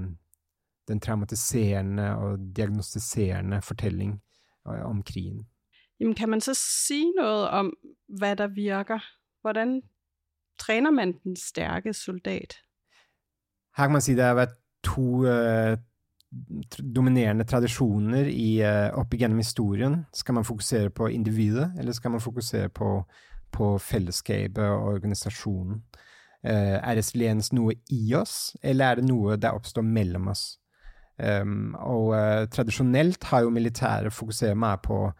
den 0.89 0.99
traumatiserende 0.99 2.15
og 2.17 2.39
diagnostiserende 2.55 3.61
fortelling 3.61 4.21
uh, 4.65 4.89
om 4.89 5.03
krigen. 5.03 5.45
Jamen, 5.99 6.15
kan 6.15 6.29
man 6.29 6.41
så 6.41 6.55
si 6.57 7.03
noe 7.17 7.49
om 7.53 7.71
hva 8.19 8.33
der 8.39 8.49
virker? 8.55 9.03
Hvordan 9.41 9.81
trener 10.59 10.91
man 10.91 11.13
den 11.23 11.35
sterke 11.35 11.93
soldat? 11.93 12.57
Her 13.77 13.85
kan 13.85 13.91
man 13.91 14.01
si 14.01 14.15
det 14.15 14.25
har 14.25 14.39
vært 14.39 14.57
to 14.83 15.25
uh, 15.27 15.77
dominerende 16.29 17.45
tradisjoner 17.49 18.29
i, 18.29 18.61
uh, 18.61 18.93
opp 18.99 19.13
igjennom 19.13 19.41
historien. 19.41 20.03
Skal 20.13 20.37
man 20.37 20.47
fokusere 20.47 20.93
på 20.93 21.09
individet, 21.09 21.71
eller 21.79 21.97
skal 21.97 22.13
man 22.13 22.23
fokusere 22.23 22.69
på 22.69 23.01
på 23.53 23.77
fellesskapet 23.81 24.63
og 24.63 24.93
organisasjonen. 24.95 25.83
Uh, 26.39 26.79
er 26.79 26.95
resiliens 26.95 27.51
noe 27.55 27.73
i 27.91 28.13
oss, 28.15 28.55
eller 28.63 28.85
er 28.85 28.95
det 28.99 29.07
noe 29.09 29.37
der 29.41 29.55
oppstår 29.57 29.83
mellom 29.83 30.27
oss? 30.31 30.59
Um, 31.19 31.75
og 31.75 32.15
uh, 32.15 32.47
tradisjonelt 32.47 33.23
har 33.27 33.41
jo 33.43 33.49
militæret 33.51 34.13
fokusert 34.15 34.55
mer 34.57 34.75
på, 34.79 35.11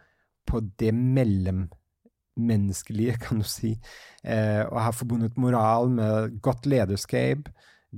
på 0.48 0.60
det 0.80 0.94
mellommenneskelige, 0.96 3.16
kan 3.24 3.38
du 3.42 3.44
si, 3.44 3.80
uh, 4.24 4.64
og 4.70 4.80
har 4.86 4.92
forbundet 4.96 5.36
moral 5.36 5.90
med 5.92 6.40
godt 6.40 6.64
lederskap, 6.70 7.48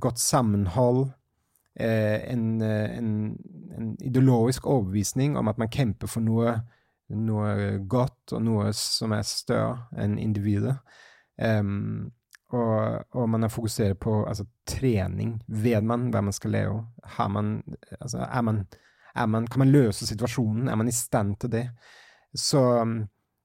godt 0.02 0.19
sammenhold, 0.19 1.14
en, 1.81 2.62
en, 2.62 3.11
en 3.79 3.97
ideologisk 4.05 4.67
overbevisning 4.67 5.38
om 5.41 5.49
at 5.49 5.59
man 5.59 5.71
kjemper 5.73 6.11
for 6.11 6.21
noe 6.25 6.59
noe 7.12 7.79
godt 7.88 8.35
og 8.37 8.43
noe 8.45 8.73
som 8.76 9.12
er 9.17 9.25
større 9.26 9.87
enn 10.00 10.19
individet. 10.21 10.76
Um, 11.37 12.11
og, 12.52 13.07
og, 13.17 13.29
man 13.33 13.47
er 13.47 13.52
fokusert 13.52 13.99
på 14.00 14.19
altså, 14.29 14.45
trening. 14.69 15.38
Vet 15.49 15.85
man 15.85 16.11
hva 16.12 16.21
man 16.25 16.37
skal 16.37 16.52
leve? 16.52 16.83
av? 17.19 17.38
altså, 18.00 18.26
er 18.26 18.43
man, 18.45 18.67
er 19.17 19.26
man, 19.26 19.47
kan 19.49 19.64
man 19.64 19.73
løse 19.73 20.07
situasjonen? 20.07 20.69
Er 20.69 20.76
man 20.76 20.88
i 20.88 20.97
stand 20.97 21.37
til 21.41 21.52
det? 21.52 21.67
Så, 22.35 22.61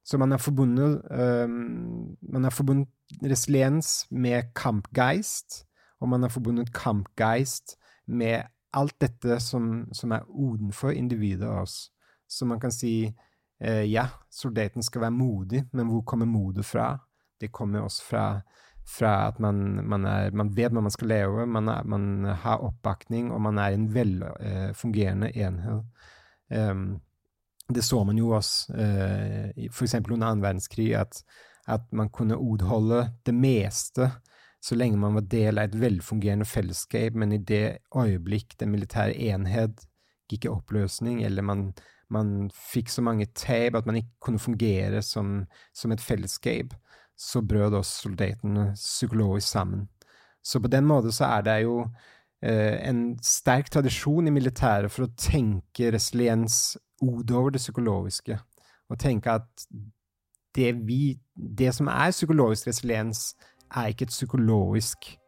så 0.06 0.18
man 0.18 0.32
er 0.32 0.40
forbundet 0.40 1.02
um, 1.12 2.16
Man 2.22 2.44
har 2.44 2.52
forbundet 2.52 2.88
resiliens 3.24 4.06
med 4.12 4.54
kampgeist, 4.56 5.66
og 6.00 6.10
man 6.10 6.22
har 6.22 6.30
forbundet 6.30 6.74
kampgeist 6.74 7.78
med 8.08 8.44
alt 8.78 8.98
dette 9.02 9.40
som, 9.44 9.88
som 9.96 10.14
er 10.16 10.28
utenfor 10.28 10.94
individet 10.94 11.48
av 11.48 11.64
oss. 11.64 11.88
Så 12.28 12.46
man 12.46 12.60
kan 12.60 12.74
si 12.74 13.08
eh, 13.60 13.84
ja, 13.88 14.08
soldaten 14.30 14.84
skal 14.84 15.08
være 15.08 15.16
modig, 15.16 15.64
men 15.72 15.90
hvor 15.90 16.04
kommer 16.08 16.30
modet 16.30 16.66
fra? 16.68 16.92
Det 17.40 17.52
kommer 17.54 17.86
også 17.86 18.04
fra, 18.04 18.26
fra 18.88 19.16
at 19.30 19.40
man, 19.40 19.82
man, 19.88 20.06
er, 20.06 20.32
man, 20.36 20.52
vet 20.56 20.76
hva 20.76 20.84
man 20.84 20.94
skal 20.94 21.12
leve, 21.14 21.48
man, 21.48 21.70
er, 21.72 21.84
man 21.88 22.26
har 22.44 22.64
oppbakning, 22.66 23.32
og 23.32 23.42
man 23.42 23.60
er 23.62 23.76
en 23.76 23.90
velfungerende 23.94 25.32
eh, 25.34 25.44
enhet. 25.48 26.08
Um, 26.48 27.00
det 27.68 27.84
så 27.84 28.00
man 28.08 28.18
jo 28.18 28.32
også 28.32 28.74
eh, 28.80 29.68
f.eks. 29.72 29.98
under 30.00 30.30
annen 30.30 30.44
verdenskrig, 30.44 30.94
at, 30.96 31.20
at 31.68 31.84
man 31.92 32.10
kunne 32.10 32.40
utholde 32.40 33.10
det 33.28 33.36
meste 33.36 34.12
så 34.68 34.76
lenge 34.76 35.00
man 35.00 35.16
var 35.16 35.28
del 35.32 35.62
av 35.62 35.70
et 35.70 35.78
velfungerende 35.80 36.48
fellesskap, 36.48 37.16
men 37.16 37.36
i 37.36 37.40
det 37.40 37.78
øyeblikk 37.96 38.58
den 38.60 38.74
militære 38.74 39.16
enhet 39.30 39.86
gikk 40.28 40.48
i 40.48 40.52
oppløsning, 40.52 41.22
eller 41.24 41.46
man 41.46 41.70
man 42.14 42.50
fikk 42.56 42.92
så 42.92 43.04
mange 43.04 43.28
tap 43.36 43.76
at 43.76 43.88
man 43.88 44.00
ikke 44.00 44.22
kunne 44.24 44.40
fungere 44.40 45.02
som, 45.04 45.42
som 45.76 45.92
et 45.92 46.04
fellesskap, 46.04 46.76
så 47.18 47.42
brøt 47.42 47.76
oss 47.76 47.98
soldatene 48.04 48.72
psykologisk 48.76 49.48
sammen. 49.48 49.88
Så 50.44 50.62
på 50.64 50.72
den 50.72 50.86
måten 50.88 51.12
så 51.12 51.28
er 51.38 51.44
det 51.44 51.58
jo 51.66 51.82
eh, 52.42 52.78
en 52.88 53.18
sterk 53.24 53.72
tradisjon 53.74 54.30
i 54.30 54.34
militæret 54.34 54.94
for 54.94 55.08
å 55.08 55.14
tenke 55.20 55.92
resiliens 55.92 56.78
utover 57.02 57.54
det 57.54 57.62
psykologiske, 57.62 58.40
og 58.88 59.00
tenke 59.02 59.36
at 59.42 59.68
det, 60.56 60.72
vi, 60.88 61.18
det 61.36 61.74
som 61.76 61.90
er 61.92 62.16
psykologisk 62.16 62.70
resiliens, 62.70 63.34
er 63.76 63.86
ikke 63.86 64.04
et 64.04 64.08
psykologisk 64.08 65.20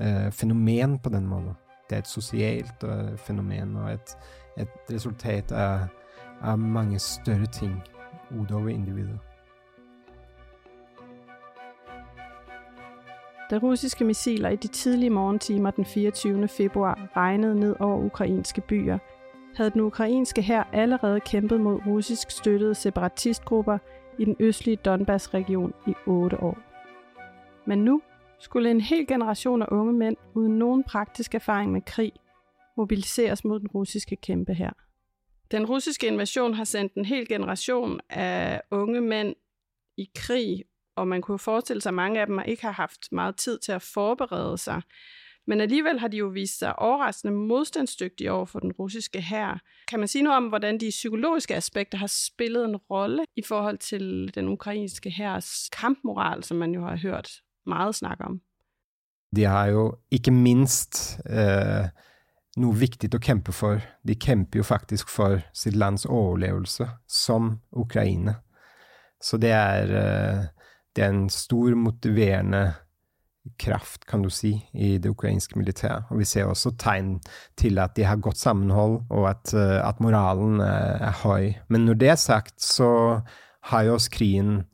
eh, 0.00 0.32
fenomen 0.32 0.98
på 0.98 1.08
den 1.08 1.26
måten. 1.26 1.52
Det 1.90 1.96
er 1.96 1.98
et 1.98 2.08
sosialt 2.08 2.84
eh, 2.84 3.18
fenomen 3.18 3.76
og 3.76 3.92
et, 3.92 4.16
et 4.56 4.68
resultat 4.92 5.52
av, 5.52 5.80
av, 6.40 6.58
mange 6.58 6.98
større 6.98 7.46
ting 7.46 7.82
utover 8.40 8.68
individet. 8.68 9.18
Da 13.50 13.58
russiske 13.58 14.04
missiler 14.04 14.48
i 14.48 14.56
de 14.56 14.68
tidlige 14.68 15.10
morgentimer 15.10 15.70
den 15.70 15.84
24. 15.84 16.48
februar 16.48 17.08
regnet 17.16 17.56
ned 17.56 17.76
over 17.80 18.04
ukrainske 18.04 18.60
byer, 18.60 18.98
havde 19.56 19.70
den 19.70 19.80
ukrainske 19.80 20.42
hær 20.42 20.62
allerede 20.72 21.20
kæmpet 21.20 21.60
mod 21.60 21.80
russisk 21.86 22.30
støttede 22.30 22.74
separatistgrupper 22.74 23.78
i 24.18 24.24
den 24.24 24.36
østlige 24.40 24.76
Donbass-region 24.76 25.72
i 25.86 25.94
otte 26.06 26.42
år. 26.42 26.67
Men 27.68 27.84
nu 27.84 28.02
skulle 28.40 28.70
en 28.70 28.80
hel 28.80 29.06
generation 29.06 29.62
af 29.62 29.66
unge 29.70 29.92
mænd 29.92 30.16
uden 30.34 30.58
nogen 30.58 30.84
praktisk 30.84 31.34
erfaring 31.34 31.72
med 31.72 31.80
krig 31.82 32.12
mobiliseres 32.76 33.44
mod 33.44 33.60
den 33.60 33.68
russiske 33.68 34.16
kæmpe 34.16 34.54
her. 34.54 34.70
Den 35.50 35.66
russiske 35.66 36.06
invasion 36.06 36.54
har 36.54 36.64
sendt 36.64 36.94
en 36.94 37.04
hel 37.04 37.28
generation 37.28 38.00
af 38.10 38.62
unge 38.70 39.00
mænd 39.00 39.34
i 39.96 40.10
krig, 40.14 40.64
og 40.96 41.08
man 41.08 41.22
kunne 41.22 41.38
forestille 41.38 41.80
sig, 41.80 41.90
at 41.90 41.94
mange 41.94 42.20
af 42.20 42.26
dem 42.26 42.40
ikke 42.46 42.62
har 42.62 42.72
haft 42.72 43.12
meget 43.12 43.36
tid 43.36 43.58
til 43.58 43.72
at 43.72 43.82
forberede 43.82 44.58
sig. 44.58 44.82
Men 45.46 45.60
alligevel 45.60 45.98
har 45.98 46.08
de 46.08 46.16
jo 46.16 46.26
vist 46.26 46.58
sig 46.58 46.78
overraskende 46.78 47.34
modstandsdygtige 47.34 48.32
over 48.32 48.46
for 48.46 48.58
den 48.60 48.72
russiske 48.72 49.20
hær. 49.20 49.62
Kan 49.88 49.98
man 49.98 50.08
sige 50.08 50.22
noget 50.22 50.36
om, 50.36 50.48
hvordan 50.48 50.80
de 50.80 50.88
psykologiske 50.90 51.54
aspekter 51.54 51.98
har 51.98 52.12
spillet 52.26 52.64
en 52.64 52.76
rolle 52.76 53.24
i 53.36 53.42
forhold 53.42 53.78
til 53.78 54.34
den 54.34 54.48
ukrainske 54.48 55.10
hærs 55.10 55.68
kampmoral, 55.72 56.44
som 56.44 56.56
man 56.56 56.74
jo 56.74 56.80
har 56.80 56.96
hørt 56.96 57.30
meget 57.66 57.96
snak 57.98 58.20
om? 58.24 58.40
De 59.36 59.44
har 59.44 59.68
jo 59.72 59.84
ikke 60.14 60.32
minst 60.32 61.18
eh, 61.28 61.88
noe 62.58 62.74
viktig 62.80 63.10
å 63.12 63.22
kjempe 63.22 63.52
for. 63.52 63.82
De 64.02 64.16
kjemper 64.16 64.62
jo 64.62 64.66
faktisk 64.66 65.10
for 65.12 65.42
sitt 65.52 65.76
lands 65.76 66.06
overlevelse, 66.08 66.88
som 67.06 67.58
Ukraina. 67.76 68.38
Så 69.20 69.36
det 69.36 69.52
er, 69.52 69.92
eh, 69.92 70.44
det 70.94 71.04
er 71.04 71.12
en 71.12 71.28
stor 71.28 71.74
motiverende 71.74 72.74
kraft, 73.58 74.06
kan 74.06 74.22
du 74.22 74.30
si, 74.30 74.52
i 74.72 74.98
det 74.98 75.10
ukrainske 75.10 75.58
militæret. 75.58 76.08
Og 76.10 76.20
vi 76.20 76.24
ser 76.28 76.48
også 76.48 76.74
tegn 76.78 77.18
til 77.56 77.78
at 77.78 77.96
de 77.96 78.04
har 78.04 78.20
godt 78.20 78.38
sammenhold, 78.38 79.00
og 79.10 79.30
at, 79.30 79.54
eh, 79.54 79.88
at 79.88 80.00
moralen 80.00 80.60
er, 80.60 80.98
er, 81.08 81.14
høy. 81.24 81.54
Men 81.68 81.86
når 81.86 81.94
det 81.94 82.08
er 82.08 82.20
sagt, 82.20 82.60
så 82.62 83.20
har 83.62 83.82
jo 83.82 83.94
også 83.94 84.10
krigen 84.10 84.64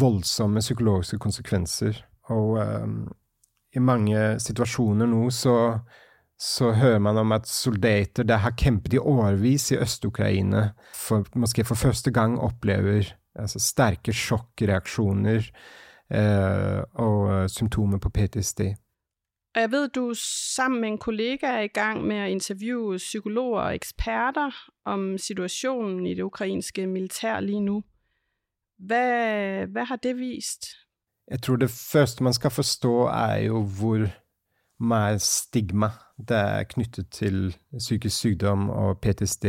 voldsomme 0.00 0.60
psykologiske 0.60 1.18
konsekvenser. 1.18 1.98
Og 2.30 2.58
um, 2.60 3.12
i 3.74 3.80
mange 3.82 4.40
situasjoner 4.40 5.08
nå 5.08 5.30
så, 5.30 5.56
så 6.38 6.72
hører 6.76 6.98
man 6.98 7.18
om 7.18 7.32
at 7.32 7.48
soldater 7.48 8.26
der 8.28 8.42
har 8.44 8.56
kjempet 8.58 8.94
i 8.94 8.98
årevis 8.98 9.70
i 9.72 9.80
Øst-Ukraina, 9.80 10.68
måske 11.34 11.64
for 11.64 11.74
første 11.74 12.10
gang 12.10 12.38
opplever 12.40 13.14
altså, 13.34 13.58
sterke 13.58 14.12
sjokkreaksjoner 14.12 15.50
uh, 16.14 16.82
og 16.94 17.50
symptomer 17.50 17.98
på 17.98 18.08
PTSD. 18.08 18.60
Jeg 19.54 19.72
vet 19.72 19.94
du 19.94 20.14
sammen 20.16 20.80
med 20.80 20.88
en 20.88 20.98
kollega 20.98 21.46
er 21.46 21.66
i 21.66 21.68
gang 21.74 21.98
med 22.08 22.22
å 22.24 22.28
intervjue 22.32 22.96
psykologer 22.96 23.58
og 23.60 23.74
eksperter 23.76 24.54
om 24.88 25.18
situasjonen 25.20 26.06
i 26.08 26.14
det 26.16 26.24
ukrainske 26.24 26.86
militær 26.88 27.40
lige 27.44 27.60
nu. 27.60 27.82
Hvad, 28.86 29.66
hvad 29.66 29.84
har 29.84 29.96
det 29.96 30.16
vist? 30.16 30.66
Jeg 31.30 31.42
tror 31.42 31.56
det 31.56 31.70
første 31.70 32.24
man 32.24 32.34
skal 32.34 32.50
forstå, 32.50 33.06
er 33.06 33.36
jo 33.36 33.62
hvor 33.62 34.06
mye 34.82 35.18
stigma 35.18 35.90
det 36.28 36.36
er 36.36 36.62
knyttet 36.62 37.10
til 37.10 37.56
psykisk 37.78 38.16
sykdom 38.16 38.70
og 38.70 38.98
PTSD 38.98 39.44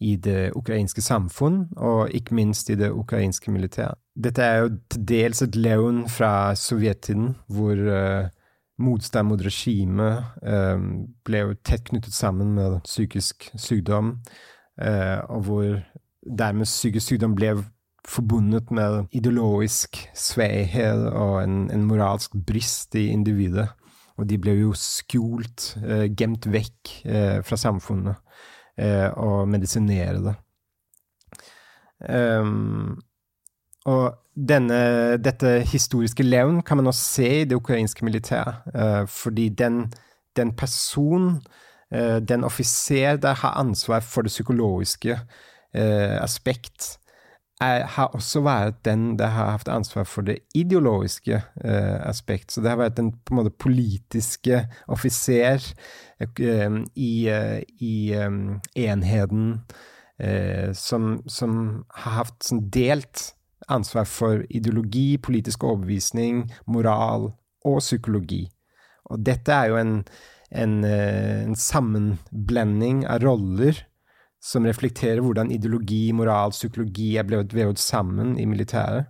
i 0.00 0.16
det 0.16 0.52
ukrainske 0.52 1.02
samfunn, 1.02 1.68
og 1.76 2.10
ikke 2.10 2.34
minst 2.34 2.70
i 2.70 2.74
det 2.74 2.90
ukrainske 2.90 3.50
militæret. 3.50 3.94
dette 4.24 4.42
er 4.42 4.56
jo 4.56 4.70
til 4.90 5.08
dels 5.08 5.42
et 5.42 5.56
levn 5.56 6.08
fra 6.08 6.54
sovjettiden, 6.54 7.36
hvor 7.48 7.72
uh, 7.72 8.28
motstand 8.78 9.28
mot 9.28 9.40
regimet 9.40 10.24
uh, 10.42 10.80
ble 11.24 11.38
jo 11.38 11.54
tett 11.64 11.84
knyttet 11.84 12.14
sammen 12.14 12.54
med 12.54 12.80
psykisk 12.84 13.50
sykdom, 13.56 14.18
uh, 14.82 15.18
og 15.28 15.40
hvor 15.40 15.78
dermed 16.38 16.64
psykisk 16.64 17.06
sykdom 17.06 17.34
ble 17.34 17.54
forbundet 18.08 18.70
med 18.74 19.06
ideologisk 19.14 20.00
svakhet 20.14 21.06
og 21.12 21.42
en, 21.42 21.70
en, 21.70 21.84
moralsk 21.86 22.34
brist 22.46 22.94
i 22.98 23.08
individet. 23.14 23.68
Og 24.18 24.26
de 24.28 24.36
ble 24.38 24.56
jo 24.58 24.72
skjult, 24.76 25.72
gemt 26.18 26.44
vekk 26.52 26.90
fra 27.46 27.56
samfunnet, 27.56 28.18
og 29.16 29.48
medisinere. 29.48 30.34
Um, 32.08 32.98
og 33.86 34.14
denne, 34.34 35.18
dette 35.22 35.60
historiske 35.66 36.22
levn 36.22 36.62
kan 36.66 36.78
man 36.78 36.86
også 36.90 37.02
se 37.02 37.28
i 37.40 37.44
det 37.44 37.58
ukrainske 37.58 38.04
militæret, 38.04 38.62
uh, 38.74 39.08
fordi 39.08 39.48
den, 39.48 39.92
den 40.36 40.52
person, 40.56 41.42
uh, 41.94 42.18
den 42.28 42.44
offiser 42.44 43.16
der 43.16 43.34
har 43.34 43.58
ansvar 43.58 44.00
for 44.00 44.22
det 44.22 44.30
psykologiske 44.30 45.12
uh, 45.12 46.22
aspekt, 46.22 46.98
er, 47.62 47.84
har 47.94 48.14
også 48.16 48.42
vært 48.44 48.80
den 48.88 49.12
der 49.20 49.32
har 49.34 49.52
hatt 49.54 49.70
ansvar 49.72 50.06
for 50.08 50.26
det 50.26 50.40
ideologiske 50.58 51.38
aspekt. 51.62 52.52
Så 52.52 52.62
det 52.62 52.72
har 52.72 52.80
vært 52.80 52.98
den 52.98 53.12
på 53.14 53.34
en 53.34 53.40
måte 53.40 53.54
politiske 53.54 54.64
offiser 54.90 55.64
i, 56.96 57.12
i 57.26 57.94
um, 58.18 58.58
enheten 58.78 59.46
som, 60.78 61.16
som, 61.26 61.54
har 62.04 62.18
hatt 62.20 62.46
sånn 62.46 62.60
delt 62.70 63.32
ansvar 63.70 64.06
for 64.08 64.42
ideologi, 64.50 65.18
politisk 65.22 65.64
overbevisning, 65.66 66.44
moral 66.66 67.30
og 67.66 67.80
psykologi. 67.82 68.46
Og 69.10 69.22
dette 69.26 69.54
er 69.54 69.70
jo 69.70 69.78
en, 69.80 69.94
en, 70.50 70.76
eh, 70.86 71.42
en 71.46 71.58
sammenblending 71.58 73.04
av 73.10 73.22
roller 73.24 73.82
som 74.42 74.66
reflekterer 74.66 75.22
hvordan 75.22 75.52
ideologi, 75.54 76.10
moral, 76.12 76.50
psykologi 76.50 77.14
er 77.16 77.26
blitt 77.28 77.54
vevd 77.54 77.78
sammen 77.78 78.34
i 78.40 78.46
militæret, 78.48 79.06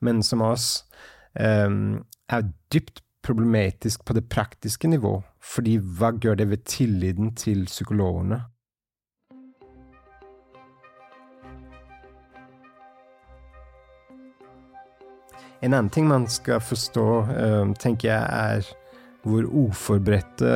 men 0.00 0.22
som 0.22 0.44
oss 0.46 0.84
um, 1.34 2.04
er 2.30 2.46
dypt 2.72 3.02
problematisk 3.26 4.04
på 4.06 4.14
det 4.14 4.28
praktiske 4.30 4.88
nivå. 4.88 5.18
Fordi 5.42 5.76
hva 5.98 6.12
gjør 6.22 6.38
det 6.38 6.50
ved 6.52 6.62
tilliten 6.70 7.34
til 7.34 7.66
psykologene? 7.66 8.44
En 15.64 15.72
annen 15.72 15.90
ting 15.90 16.06
man 16.06 16.28
skal 16.30 16.60
forstå, 16.62 17.06
um, 17.26 17.74
tenker 17.74 18.12
jeg, 18.12 18.22
er 18.22 18.74
hvor 19.26 19.48
uforberedte 19.50 20.50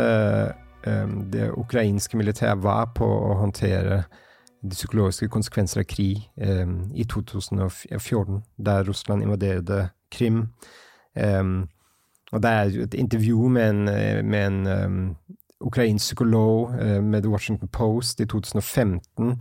det 1.32 1.50
ukrainske 1.60 2.16
militæret 2.16 2.62
var 2.62 2.86
på 2.96 3.04
å 3.04 3.34
håndtere 3.40 4.02
de 4.62 4.70
psykologiske 4.70 5.28
konsekvenser 5.28 5.82
av 5.82 5.88
krig 5.88 6.22
um, 6.36 6.90
i 6.94 7.04
2014, 7.04 8.42
der 8.56 8.88
Russland 8.88 9.22
invaderte 9.22 9.88
Krim. 10.10 10.48
og 12.32 12.42
det 12.42 12.50
er 12.50 12.82
et 12.82 12.94
intervju 12.94 13.48
med 13.48 13.70
en, 13.70 13.84
med 14.30 14.46
en 14.46 15.16
ukrainsk 15.60 16.04
psykolog 16.04 16.70
uh, 16.70 17.02
med 17.04 17.22
The 17.22 17.30
Washington 17.30 17.68
Post 17.68 18.20
i 18.20 18.26
2015, 18.26 19.40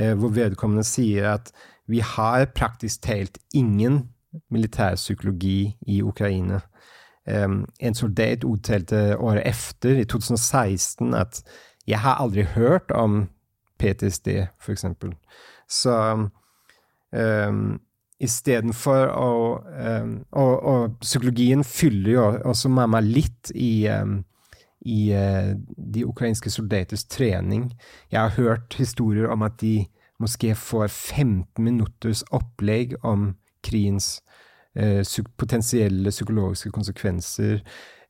uh, 0.00 0.12
hvor 0.14 0.28
vedkommende 0.28 0.84
sier 0.84 1.30
at 1.34 1.52
vi 1.86 1.98
har 1.98 2.46
praktisk 2.54 3.02
talt 3.02 3.38
ingen 3.54 4.08
militærpsykologi 4.50 5.76
i 5.86 6.02
Ukraina. 6.02 6.60
Um, 7.26 7.64
en 7.80 7.94
soldat 7.94 8.44
uttalte 8.46 9.16
året 9.18 9.42
etter, 9.46 9.98
i 9.98 10.04
2016, 10.04 11.14
at 11.14 11.42
'jeg 11.86 11.98
har 11.98 12.14
aldri 12.22 12.42
hørt 12.42 12.90
om 12.90 13.28
PTSD', 13.78 14.46
for 14.60 14.72
eksempel. 14.72 15.14
Så 15.68 16.28
um, 17.12 17.80
istedenfor 18.20 19.10
å 19.12 19.30
um, 19.66 20.24
og, 20.32 20.62
og, 20.62 20.96
psykologien 21.00 21.64
fyller 21.64 22.12
jo 22.12 22.24
også 22.44 22.68
mamma 22.68 23.00
litt 23.00 23.50
i, 23.54 23.88
um, 23.88 24.24
i 24.80 25.12
uh, 25.12 25.52
de 25.94 26.06
ukrainske 26.06 26.50
soldaters 26.50 27.04
trening. 27.04 27.72
Jeg 28.10 28.20
har 28.20 28.36
hørt 28.38 28.78
historier 28.78 29.28
om 29.28 29.42
at 29.42 29.60
de 29.60 29.86
måske 30.18 30.54
får 30.54 30.86
15 30.86 31.64
minutters 31.64 32.22
opplegg 32.30 32.96
om 33.02 33.34
krigens 33.62 34.22
potensielle 35.38 36.12
psykologiske 36.12 36.70
konsekvenser. 36.70 37.62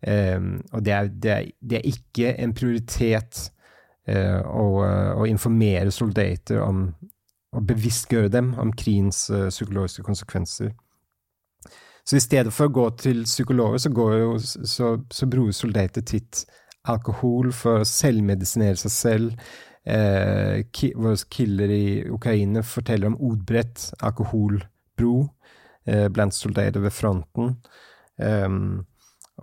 Eh, 0.03 0.41
og 0.73 0.85
det 0.85 0.93
er, 0.93 1.11
det, 1.11 1.31
er, 1.31 1.51
det 1.61 1.79
er, 1.79 1.91
ikke 1.93 2.33
en 2.43 2.55
prioritet 2.55 3.43
eh, 4.09 4.41
å, 4.43 4.67
å, 5.17 5.27
informere 5.31 5.95
soldater 5.95 6.61
om 6.65 6.89
å 7.57 7.63
bevisstgjøre 7.65 8.29
dem 8.35 8.53
om 8.61 8.75
krigens 8.77 9.31
psykologiske 9.31 10.03
konsekvenser. 10.05 10.75
Så 12.07 12.19
i 12.19 12.23
stedet 12.23 12.53
for 12.55 12.69
å 12.69 12.75
gå 12.75 12.91
til 13.03 13.25
psykologer, 13.27 13.81
så, 13.83 13.91
jo, 13.91 14.35
så, 14.39 14.93
så 15.11 15.27
bruker 15.27 15.57
soldater 15.57 16.05
titt 16.07 16.45
alkohol 16.87 17.51
for 17.55 17.83
å 17.83 17.89
selvmedisinere 17.89 18.79
seg 18.79 18.95
selv. 18.95 19.49
Eh, 19.87 20.63
våre 20.99 21.17
killer 21.31 21.71
i 21.71 21.87
Ukraina 22.11 22.63
forteller 22.67 23.13
om 23.13 23.19
utbredt 23.33 23.93
alkoholbro. 24.03 25.15
eh, 25.23 25.36
blant 25.87 26.35
soldater 26.35 26.83
ved 26.83 26.91
fronten. 26.91 27.53
Um, 28.19 28.87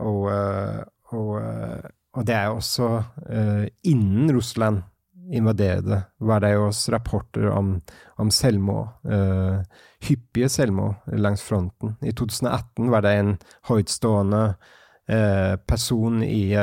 og, 0.01 0.32
eh, 0.32 0.82
og, 1.13 1.36
eh, 1.41 1.91
og, 2.13 2.25
det 2.25 2.36
er 2.36 2.49
også 2.49 2.89
uh, 3.29 3.65
Innen 3.89 4.32
Russland 4.34 4.82
invaderte, 5.34 6.01
var 6.19 6.43
det 6.43 6.53
jo 6.53 6.67
også 6.67 6.91
rapporter 6.93 7.47
om, 7.49 7.75
om 8.17 8.32
selvmord. 8.32 8.91
Uh, 9.06 9.63
hyppige 10.03 10.49
selvmord 10.49 10.95
langs 11.08 11.43
fronten. 11.45 11.95
I 12.03 12.12
2018 12.12 12.91
var 12.91 13.06
det 13.06 13.13
en 13.17 13.32
høytstående 13.69 14.43
uh, 14.53 15.56
person 15.67 16.21
i, 16.23 16.53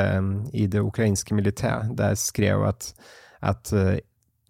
i, 0.53 0.67
det 0.67 0.83
ukrainske 0.83 1.35
militæret 1.35 1.97
der 1.97 2.15
skrev 2.15 2.67
at, 2.67 2.93
at 3.41 3.73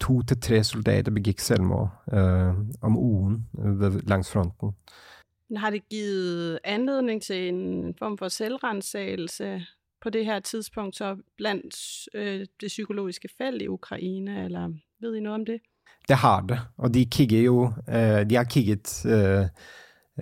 to 0.01 0.21
til 0.21 0.41
tre 0.41 0.63
soldater 0.63 1.13
begikk 1.13 1.39
selvmord 1.39 1.89
om 2.81 2.97
uken 2.97 4.01
langs 4.09 4.31
fronten. 4.33 4.73
Har 5.57 5.69
det 5.69 5.89
givet 5.89 6.59
anledning 6.63 7.21
til 7.21 7.47
en 7.47 7.93
form 7.99 8.17
for 8.17 8.27
selvrensagelse 8.27 9.65
på 10.01 10.09
det 10.09 10.25
her 10.25 10.39
tidspunkt 10.39 10.95
så 10.95 11.17
blandt 11.37 11.75
øh, 12.13 12.39
det 12.61 12.67
psykologiske 12.67 13.29
felt 13.37 13.61
i 13.61 13.67
Ukraina, 13.67 14.43
eller 14.45 14.73
ved 15.01 15.15
I 15.15 15.19
noget 15.19 15.39
om 15.39 15.45
det? 15.45 15.61
Det 16.07 16.15
har 16.15 16.41
det, 16.41 16.59
og 16.77 16.93
de 16.93 17.05
kigger 17.05 17.41
jo 17.41 17.73
øh, 17.89 18.29
De 18.29 18.35
har 18.35 18.43
kigget 18.43 19.05
øh, 19.05 19.45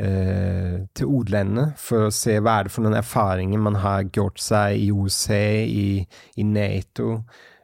øh, 0.06 0.80
til 0.96 1.06
utlandet 1.06 1.74
for 1.78 2.08
å 2.08 2.14
se 2.14 2.40
hva 2.40 2.60
er 2.60 2.68
det 2.68 2.74
for 2.74 2.86
noen 2.86 3.00
erfaringer 3.00 3.60
man 3.64 3.80
har 3.80 4.04
gjort 4.04 4.42
seg 4.42 4.80
i 4.80 4.92
USA, 4.92 5.64
i, 5.64 6.06
i 6.38 6.44
Nato, 6.44 7.22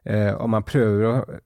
øh, 0.08 0.34
og 0.36 0.50
man 0.50 0.64
prøver 0.64 1.10
å 1.12 1.40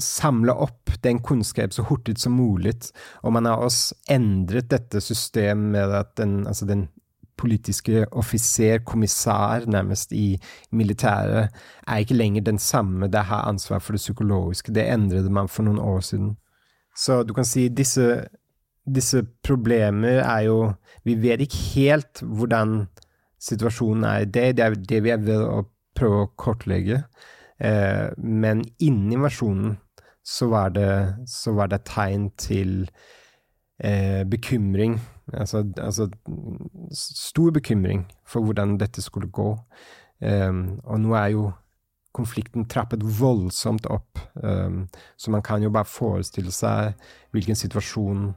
samle 0.00 0.52
opp 0.52 0.90
den 1.04 1.20
kunnskap 1.22 1.72
så 1.72 1.84
hurtig 1.86 2.18
som 2.18 2.34
mulig. 2.38 2.74
Og 3.22 3.32
man 3.32 3.46
har 3.46 3.62
også 3.62 3.94
endret 4.10 4.70
dette 4.72 5.00
systemet 5.00 5.72
med 5.76 5.94
at 5.94 6.16
den, 6.18 6.46
altså 6.46 6.66
den 6.66 6.88
politiske 7.36 8.06
offiser, 8.12 8.78
kommissær, 8.86 9.66
nærmest 9.66 10.12
i 10.12 10.38
militæret, 10.70 11.50
er 11.86 11.96
ikke 11.96 12.14
lenger 12.14 12.42
den 12.42 12.58
samme 12.58 13.08
det 13.10 13.26
har 13.28 13.48
ansvar 13.48 13.78
for 13.78 13.92
det 13.92 14.02
psykologiske. 14.02 14.74
Det 14.74 14.86
endret 14.92 15.30
man 15.30 15.48
for 15.48 15.66
noen 15.66 15.78
år 15.78 16.00
siden. 16.00 16.36
Så 16.96 17.22
du 17.22 17.34
kan 17.34 17.44
si 17.44 17.68
disse, 17.68 18.24
disse 18.86 19.24
problemer 19.42 20.22
er 20.22 20.40
jo 20.40 20.72
Vi 21.04 21.14
vet 21.20 21.40
ikke 21.40 21.58
helt 21.74 22.22
hvordan 22.22 22.86
situasjonen 23.38 24.04
er 24.04 24.18
i 24.22 24.24
det. 24.24 24.56
Det 24.56 24.64
er 24.64 24.74
det 24.74 25.00
vi 25.04 25.10
er 25.12 25.20
ved 25.20 25.42
å 25.44 25.66
prøve 25.94 26.22
å 26.22 26.30
kortlegge. 26.40 27.02
Eh, 27.60 28.08
men 28.16 28.62
innen 28.80 29.12
invasjonen 29.12 29.76
så 30.24 30.48
var 30.48 30.68
det, 30.68 31.16
så 31.28 31.52
var 31.52 31.66
det 31.66 31.84
tegn 31.84 32.30
til 32.40 32.90
eh, 33.78 34.24
bekymring. 34.24 35.00
Altså, 35.32 35.72
altså, 35.78 36.08
stor 36.92 37.50
bekymring 37.50 38.06
for 38.26 38.40
hvordan 38.40 38.78
dette 38.80 39.02
skulle 39.02 39.28
gå. 39.28 39.58
Um, 40.20 40.80
og 40.84 41.00
nå 41.00 41.14
er 41.14 41.26
jo 41.26 41.50
konflikten 42.14 42.64
trappet 42.64 43.02
voldsomt 43.20 43.86
opp, 43.86 44.18
um, 44.34 44.88
så 45.16 45.30
man 45.30 45.42
kan 45.42 45.62
jo 45.62 45.70
bare 45.70 45.84
forestille 45.84 46.52
seg 46.54 46.94
hvilken 47.34 47.58
situasjon 47.58 48.28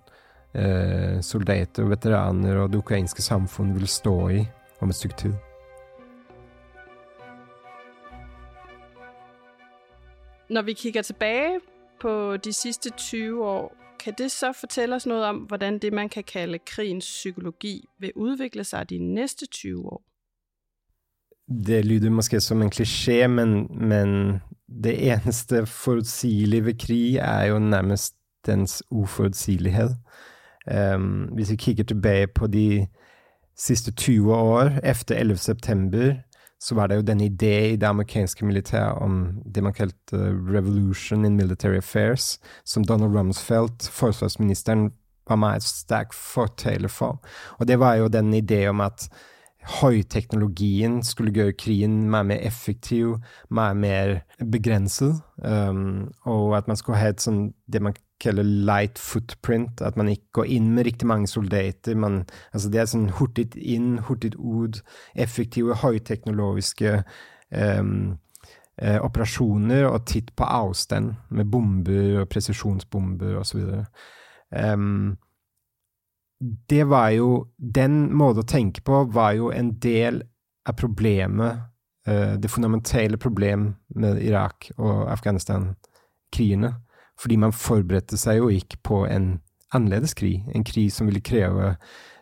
uh, 0.57 1.21
soldater 1.21 1.85
og 1.85 1.93
veteraner 1.93 2.57
og 2.57 2.71
det 2.71 2.81
ukrainske 2.81 3.21
samfunn 3.21 3.75
vil 3.77 3.87
stå 3.87 4.17
i 4.29 4.41
om 4.81 4.89
et 4.89 4.95
stykke 4.95 5.17
tid. 5.17 5.33
Når 10.49 10.61
vi 10.61 10.73
kikker 10.73 11.01
tilbake 11.01 11.76
på 12.01 12.37
de 12.37 12.53
sidste 12.53 12.89
20 12.89 13.45
år, 13.45 13.75
kan 13.99 14.13
det 14.17 14.31
så 14.31 14.53
fortælle 14.53 14.95
os 14.95 15.05
noget 15.05 15.25
om, 15.25 15.37
hvordan 15.37 15.79
det, 15.79 15.93
man 15.93 16.09
kan 16.09 16.23
kalde 16.23 16.59
krigens 16.59 17.05
psykologi, 17.05 17.85
vil 17.99 18.11
udvikle 18.15 18.63
sig 18.63 18.89
de 18.89 18.97
næste 18.97 19.45
20 19.45 19.85
år? 19.85 20.03
Det 21.65 21.85
lyder 21.85 22.09
måske 22.09 22.39
som 22.39 22.61
en 22.61 22.71
kliché, 22.75 23.27
men, 23.27 23.67
men 23.87 24.33
det 24.83 25.11
eneste 25.11 25.65
forutsigelige 25.65 26.65
ved 26.65 26.79
krig 26.79 27.15
er 27.15 27.43
jo 27.43 27.59
nærmest 27.59 28.15
dens 28.45 28.83
uforudsigelighed. 28.91 29.89
Um, 30.95 31.29
hvis 31.33 31.51
vi 31.51 31.55
kigger 31.55 31.83
tilbage 31.83 32.27
på 32.27 32.47
de 32.47 32.87
sidste 33.57 33.91
20 33.91 34.35
år 34.35 34.61
efter 34.83 35.15
11. 35.15 35.37
september, 35.37 36.15
så 36.59 36.75
var 36.75 36.87
det 36.87 36.95
jo 36.95 37.05
den 37.05 37.21
idé 37.21 37.73
i 37.73 37.75
det 37.75 37.87
amerikanske 37.87 38.45
militæret 38.45 39.01
om 39.01 39.41
det 39.45 39.63
man 39.63 39.73
kalte 39.73 40.17
revolution 40.49 41.25
in 41.25 41.35
military 41.35 41.77
affairs, 41.77 42.39
som 42.65 42.85
Donald 42.85 43.15
Rumsfeldt, 43.15 43.89
forsvarsministeren, 43.93 44.91
var 45.27 45.35
meget 45.35 45.63
sterk 45.63 46.13
fortaler 46.13 46.87
for. 46.87 47.19
Og 47.59 47.67
det 47.67 47.79
var 47.79 47.95
jo 47.95 48.07
den 48.07 48.33
idé 48.33 48.67
om 48.67 48.81
at 48.81 49.09
høyteknologien 49.81 51.01
skulle 51.03 51.33
gjøre 51.35 51.55
krigen 51.59 52.09
mer 52.09 52.23
mer 52.23 52.39
effektiv, 52.47 53.17
mer 53.49 53.73
mer 53.73 54.19
begrenset, 54.51 55.21
um, 55.43 56.07
og 56.25 56.57
at 56.57 56.67
man 56.67 56.77
skulle 56.79 56.99
ha 56.99 57.11
et 57.11 57.21
sånn 57.23 57.51
det 57.67 57.81
man 57.83 57.97
kaller 58.19 58.43
light 58.43 58.99
footprint, 58.99 59.81
at 59.81 59.97
man 59.97 60.09
ikke 60.09 60.41
går 60.41 60.51
inn 60.57 60.71
med 60.75 60.87
riktig 60.87 61.07
mange 61.07 61.27
soldater. 61.27 61.95
Man, 61.95 62.23
altså 62.53 62.71
det 62.73 62.81
er 62.81 62.89
sånn 62.89 63.09
hurtig 63.19 63.51
inn, 63.55 63.97
hurtig 64.07 64.33
ut, 64.37 64.81
effektive, 65.15 65.77
høyteknologiske 65.83 66.95
um, 67.51 68.17
eh, 68.81 68.97
operasjoner 69.03 69.87
og 69.89 70.05
titt 70.09 70.33
på 70.37 70.49
avstand 70.49 71.13
med 71.29 71.51
bomber 71.53 72.23
og 72.23 72.29
presisjonsbomber 72.33 73.37
osv. 73.41 73.83
Um, 74.49 75.17
det 76.69 76.83
var 76.85 77.09
jo 77.15 77.47
Den 77.57 78.13
måten 78.13 78.43
å 78.43 78.47
tenke 78.47 78.83
på 78.85 79.07
var 79.09 79.33
jo 79.33 79.49
en 79.51 79.73
del 79.81 80.21
av 80.67 80.77
problemet, 80.77 81.63
uh, 82.09 82.33
det 82.37 82.51
fundamentale 82.51 83.17
problemet 83.17 83.77
med 83.95 84.21
Irak 84.25 84.71
og 84.77 85.07
Afghanistan-krigene. 85.11 86.75
Fordi 87.17 87.37
man 87.41 87.55
forberedte 87.55 88.17
seg 88.19 88.41
jo 88.41 88.49
ikke 88.53 88.79
på 88.85 89.01
en 89.09 89.37
annerledes 89.73 90.13
krig, 90.17 90.45
en 90.55 90.63
krig 90.63 90.91
som 90.93 91.09
ville 91.09 91.23
kreve 91.25 91.75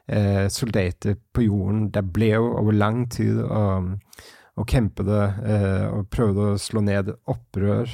eh, 0.08 0.47
soldater 0.49 1.17
på 1.34 1.45
jorden. 1.45 1.89
Det 1.93 2.03
ble 2.13 2.31
jo 2.34 2.53
over 2.60 2.75
lang 2.75 3.05
tid 3.12 3.41
å, 3.43 4.63
kjempe 4.65 5.03
det 5.03 5.23
uh, 5.43 5.88
og 5.97 6.08
prøvde 6.08 6.53
å 6.53 6.60
slå 6.62 6.81
ned 6.86 7.12
opprør. 7.27 7.91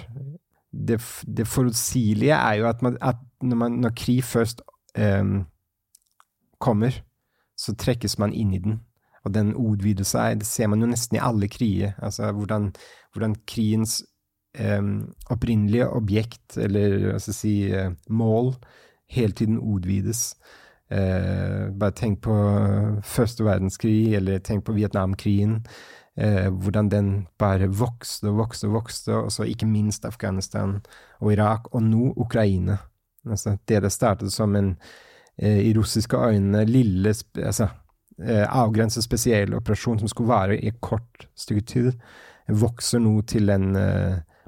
Det, 0.72 1.00
det 1.26 1.48
forutsigelige 1.50 2.38
er 2.38 2.60
jo 2.60 2.68
at, 2.70 2.84
man, 2.86 3.00
at 3.02 3.18
når, 3.42 3.58
man, 3.58 3.80
når, 3.82 3.96
krig 3.98 4.22
først 4.24 4.62
eh, 4.96 5.42
kommer, 6.62 7.02
så 7.58 7.74
trekkes 7.76 8.20
man 8.22 8.34
inn 8.34 8.54
i 8.54 8.62
den. 8.62 8.80
Og 9.26 9.34
den 9.34 9.52
utvider 9.58 10.06
seg. 10.08 10.40
Det 10.42 10.48
ser 10.50 10.70
man 10.72 10.82
jo 10.82 10.90
nesten 10.90 11.18
i 11.18 11.22
alle 11.22 11.50
kriger. 11.52 11.92
Altså 12.02 12.32
hvordan, 12.34 12.72
hvordan 13.14 13.36
krigens 13.50 14.00
opprinnelige 15.32 15.88
objekt, 15.96 16.58
eller 16.60 16.98
hva 17.06 17.20
skal 17.20 17.32
jeg 17.32 17.38
si, 17.38 17.54
uh, 17.72 17.94
mål, 18.12 18.54
hele 19.12 19.36
tiden 19.36 19.60
utvides. 19.60 20.34
Eh, 20.92 21.70
bare 21.72 21.96
tenk 21.96 22.22
på 22.26 22.36
første 23.08 23.46
verdenskrig, 23.48 24.14
eller 24.16 24.40
tenk 24.44 24.66
på 24.68 24.76
Vietnamkrigen. 24.76 25.62
Eh, 26.20 26.50
hvordan 26.52 26.90
den 26.92 27.12
bare 27.40 27.70
vokste 27.72 28.28
og 28.32 28.42
vokste 28.42 28.68
og 28.68 28.76
vokste, 28.76 29.16
og 29.16 29.32
så 29.32 29.48
ikke 29.48 29.68
minst 29.68 30.08
Afghanistan 30.08 30.82
og 31.20 31.32
Irak, 31.32 31.72
og 31.72 31.84
nå 31.88 32.12
Ukraina. 32.20 32.78
Altså, 33.28 33.58
det 33.68 33.84
det 33.84 33.92
startet 33.92 34.32
som 34.36 34.56
en 34.56 34.76
Eh, 35.42 35.60
i 35.60 35.74
russiske 35.74 36.18
øyne 36.18 36.66
lille, 36.66 37.14
altså, 37.36 37.68
eh, 38.24 38.58
avgrenset 38.58 39.04
spesiell 39.04 39.54
operasjon 39.54 40.00
som 40.00 40.08
skulle 40.08 40.28
vare 40.28 40.58
i 40.60 40.68
et 40.68 40.82
kort 40.82 41.28
stykke 41.36 41.62
tid, 41.62 41.92
vokser 42.48 43.00
nå 43.00 43.22
til 43.22 43.50
en 43.50 43.76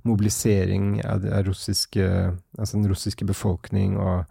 mobilisering 0.03 0.97
av, 1.05 1.25
russiske, 1.47 2.07
altså 2.59 2.77
den 2.77 2.89
russiske 2.89 3.25
befolkning, 3.25 3.97
og, 3.97 4.25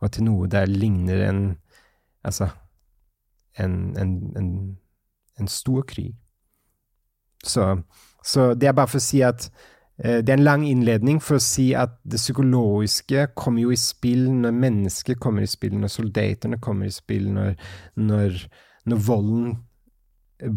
og, 0.00 0.10
til 0.12 0.28
noe 0.28 0.50
der 0.50 0.66
ligner 0.66 1.28
en 1.28 1.46
Altså 2.26 2.48
en, 3.62 3.94
en, 3.94 4.32
en, 4.36 4.78
en 5.38 5.48
stor 5.48 5.84
krig. 5.86 6.16
Så, 7.44 7.82
så 8.24 8.54
det 8.54 8.66
er 8.66 8.74
bare 8.74 8.90
for 8.90 8.98
å 8.98 9.04
si 9.04 9.20
at 9.22 9.46
Eh, 9.98 10.18
det 10.18 10.28
er 10.28 10.36
en 10.36 10.44
lang 10.44 10.64
innledning 10.68 11.22
for 11.24 11.38
å 11.38 11.42
si 11.42 11.70
at 11.76 11.96
det 12.04 12.20
psykologiske 12.20 13.30
kommer 13.38 13.64
jo 13.64 13.72
i 13.72 13.80
spill 13.80 14.28
når 14.42 14.58
mennesker 14.64 15.16
kommer 15.20 15.46
i 15.46 15.48
spill, 15.50 15.78
når 15.80 15.92
soldatene 15.92 16.60
kommer 16.60 16.88
i 16.88 16.92
spill, 16.92 17.30
når, 17.32 17.54
når, 17.96 18.42
når 18.84 19.00
volden 19.06 19.54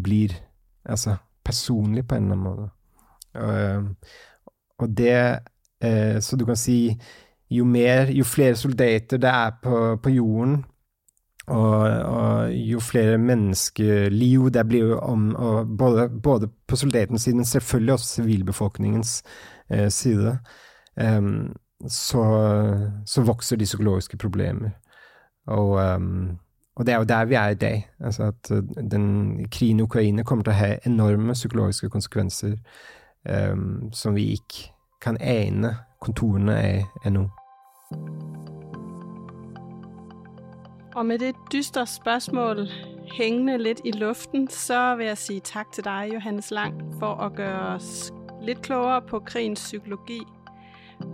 blir 0.04 0.36
altså, 0.84 1.16
personlig 1.44 2.04
på 2.08 2.18
en 2.18 2.28
eller 2.28 2.36
annen 2.36 2.48
måte. 2.50 2.68
Og, 3.40 4.18
og 4.80 4.96
det 4.96 5.38
eh, 5.82 6.20
Så 6.20 6.36
du 6.36 6.44
kan 6.48 6.56
si 6.56 6.94
jo 7.50 7.64
mer, 7.64 8.10
jo 8.14 8.24
flere 8.24 8.56
soldater 8.56 9.18
det 9.18 9.28
er 9.28 9.50
på, 9.62 9.96
på 10.02 10.10
jorden, 10.10 10.64
og, 11.46 11.80
og, 11.80 12.52
jo 12.54 12.80
flere 12.80 13.18
menneskeliv 13.18 14.50
det 14.50 14.68
blir 14.68 14.92
om 14.94 15.36
både, 15.78 16.08
både, 16.22 16.48
på 16.68 16.76
soldatenes 16.76 17.22
side, 17.22 17.36
men 17.36 17.44
selvfølgelig 17.44 17.92
også 17.92 18.06
sivilbefolkningens 18.06 19.22
eh, 19.70 19.88
side, 19.88 20.38
um, 21.18 21.56
så, 21.88 22.24
så, 23.06 23.22
vokser 23.22 23.56
de 23.56 23.64
psykologiske 23.64 24.16
problemer. 24.16 24.70
Og, 25.46 25.94
um, 25.94 26.38
og, 26.76 26.86
det 26.86 26.94
er 26.94 26.98
jo 26.98 27.04
der 27.04 27.24
vi 27.24 27.34
er 27.34 27.48
i 27.48 27.54
dag. 27.54 27.90
Altså 28.00 28.22
at 28.22 28.50
den 28.90 29.48
krigen 29.48 29.80
i 29.80 29.82
Ukraina 29.82 30.22
kommer 30.22 30.44
til 30.44 30.52
å 30.52 30.60
ha 30.60 30.74
enorme 30.86 31.32
psykologiske 31.32 31.88
konsekvenser 31.90 32.56
um, 33.28 33.92
som 33.92 34.14
vi 34.14 34.32
ikke 34.32 34.72
kan 35.02 35.16
ane 35.20 35.76
kontorene 36.00 36.56
av 36.56 37.06
ennå. 37.06 37.28
Og 40.94 41.06
med 41.06 41.18
det 41.18 41.34
dystre 41.52 41.86
spørsmålet 41.86 42.70
hengende 43.12 43.58
litt 43.58 43.80
i 43.84 43.90
luften, 43.90 44.48
så 44.50 44.94
vil 44.96 45.06
jeg 45.06 45.18
si 45.18 45.40
tak 45.44 45.72
til 45.72 45.84
deg, 45.84 46.12
Johannes 46.14 46.50
Lang, 46.50 46.80
for 46.98 47.14
å 47.14 47.30
gjøre 47.36 47.74
oss 47.74 48.12
litt 48.42 48.62
klogere 48.62 49.02
på 49.02 49.20
krigens 49.20 49.60
psykologi. 49.60 50.20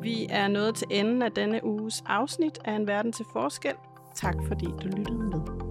Vi 0.02 0.26
er 0.30 0.48
nået 0.48 0.74
til 0.74 0.88
enden 0.90 1.22
av 1.22 1.30
denne 1.36 1.60
uges 1.64 2.02
avsnitt 2.06 2.58
av 2.64 2.74
En 2.74 2.86
Verden 2.86 3.12
til 3.12 3.26
Forskel. 3.32 3.74
Tak 4.14 4.34
fordi 4.48 4.66
du 4.82 4.88
lyttet 4.88 5.18
med. 5.18 5.65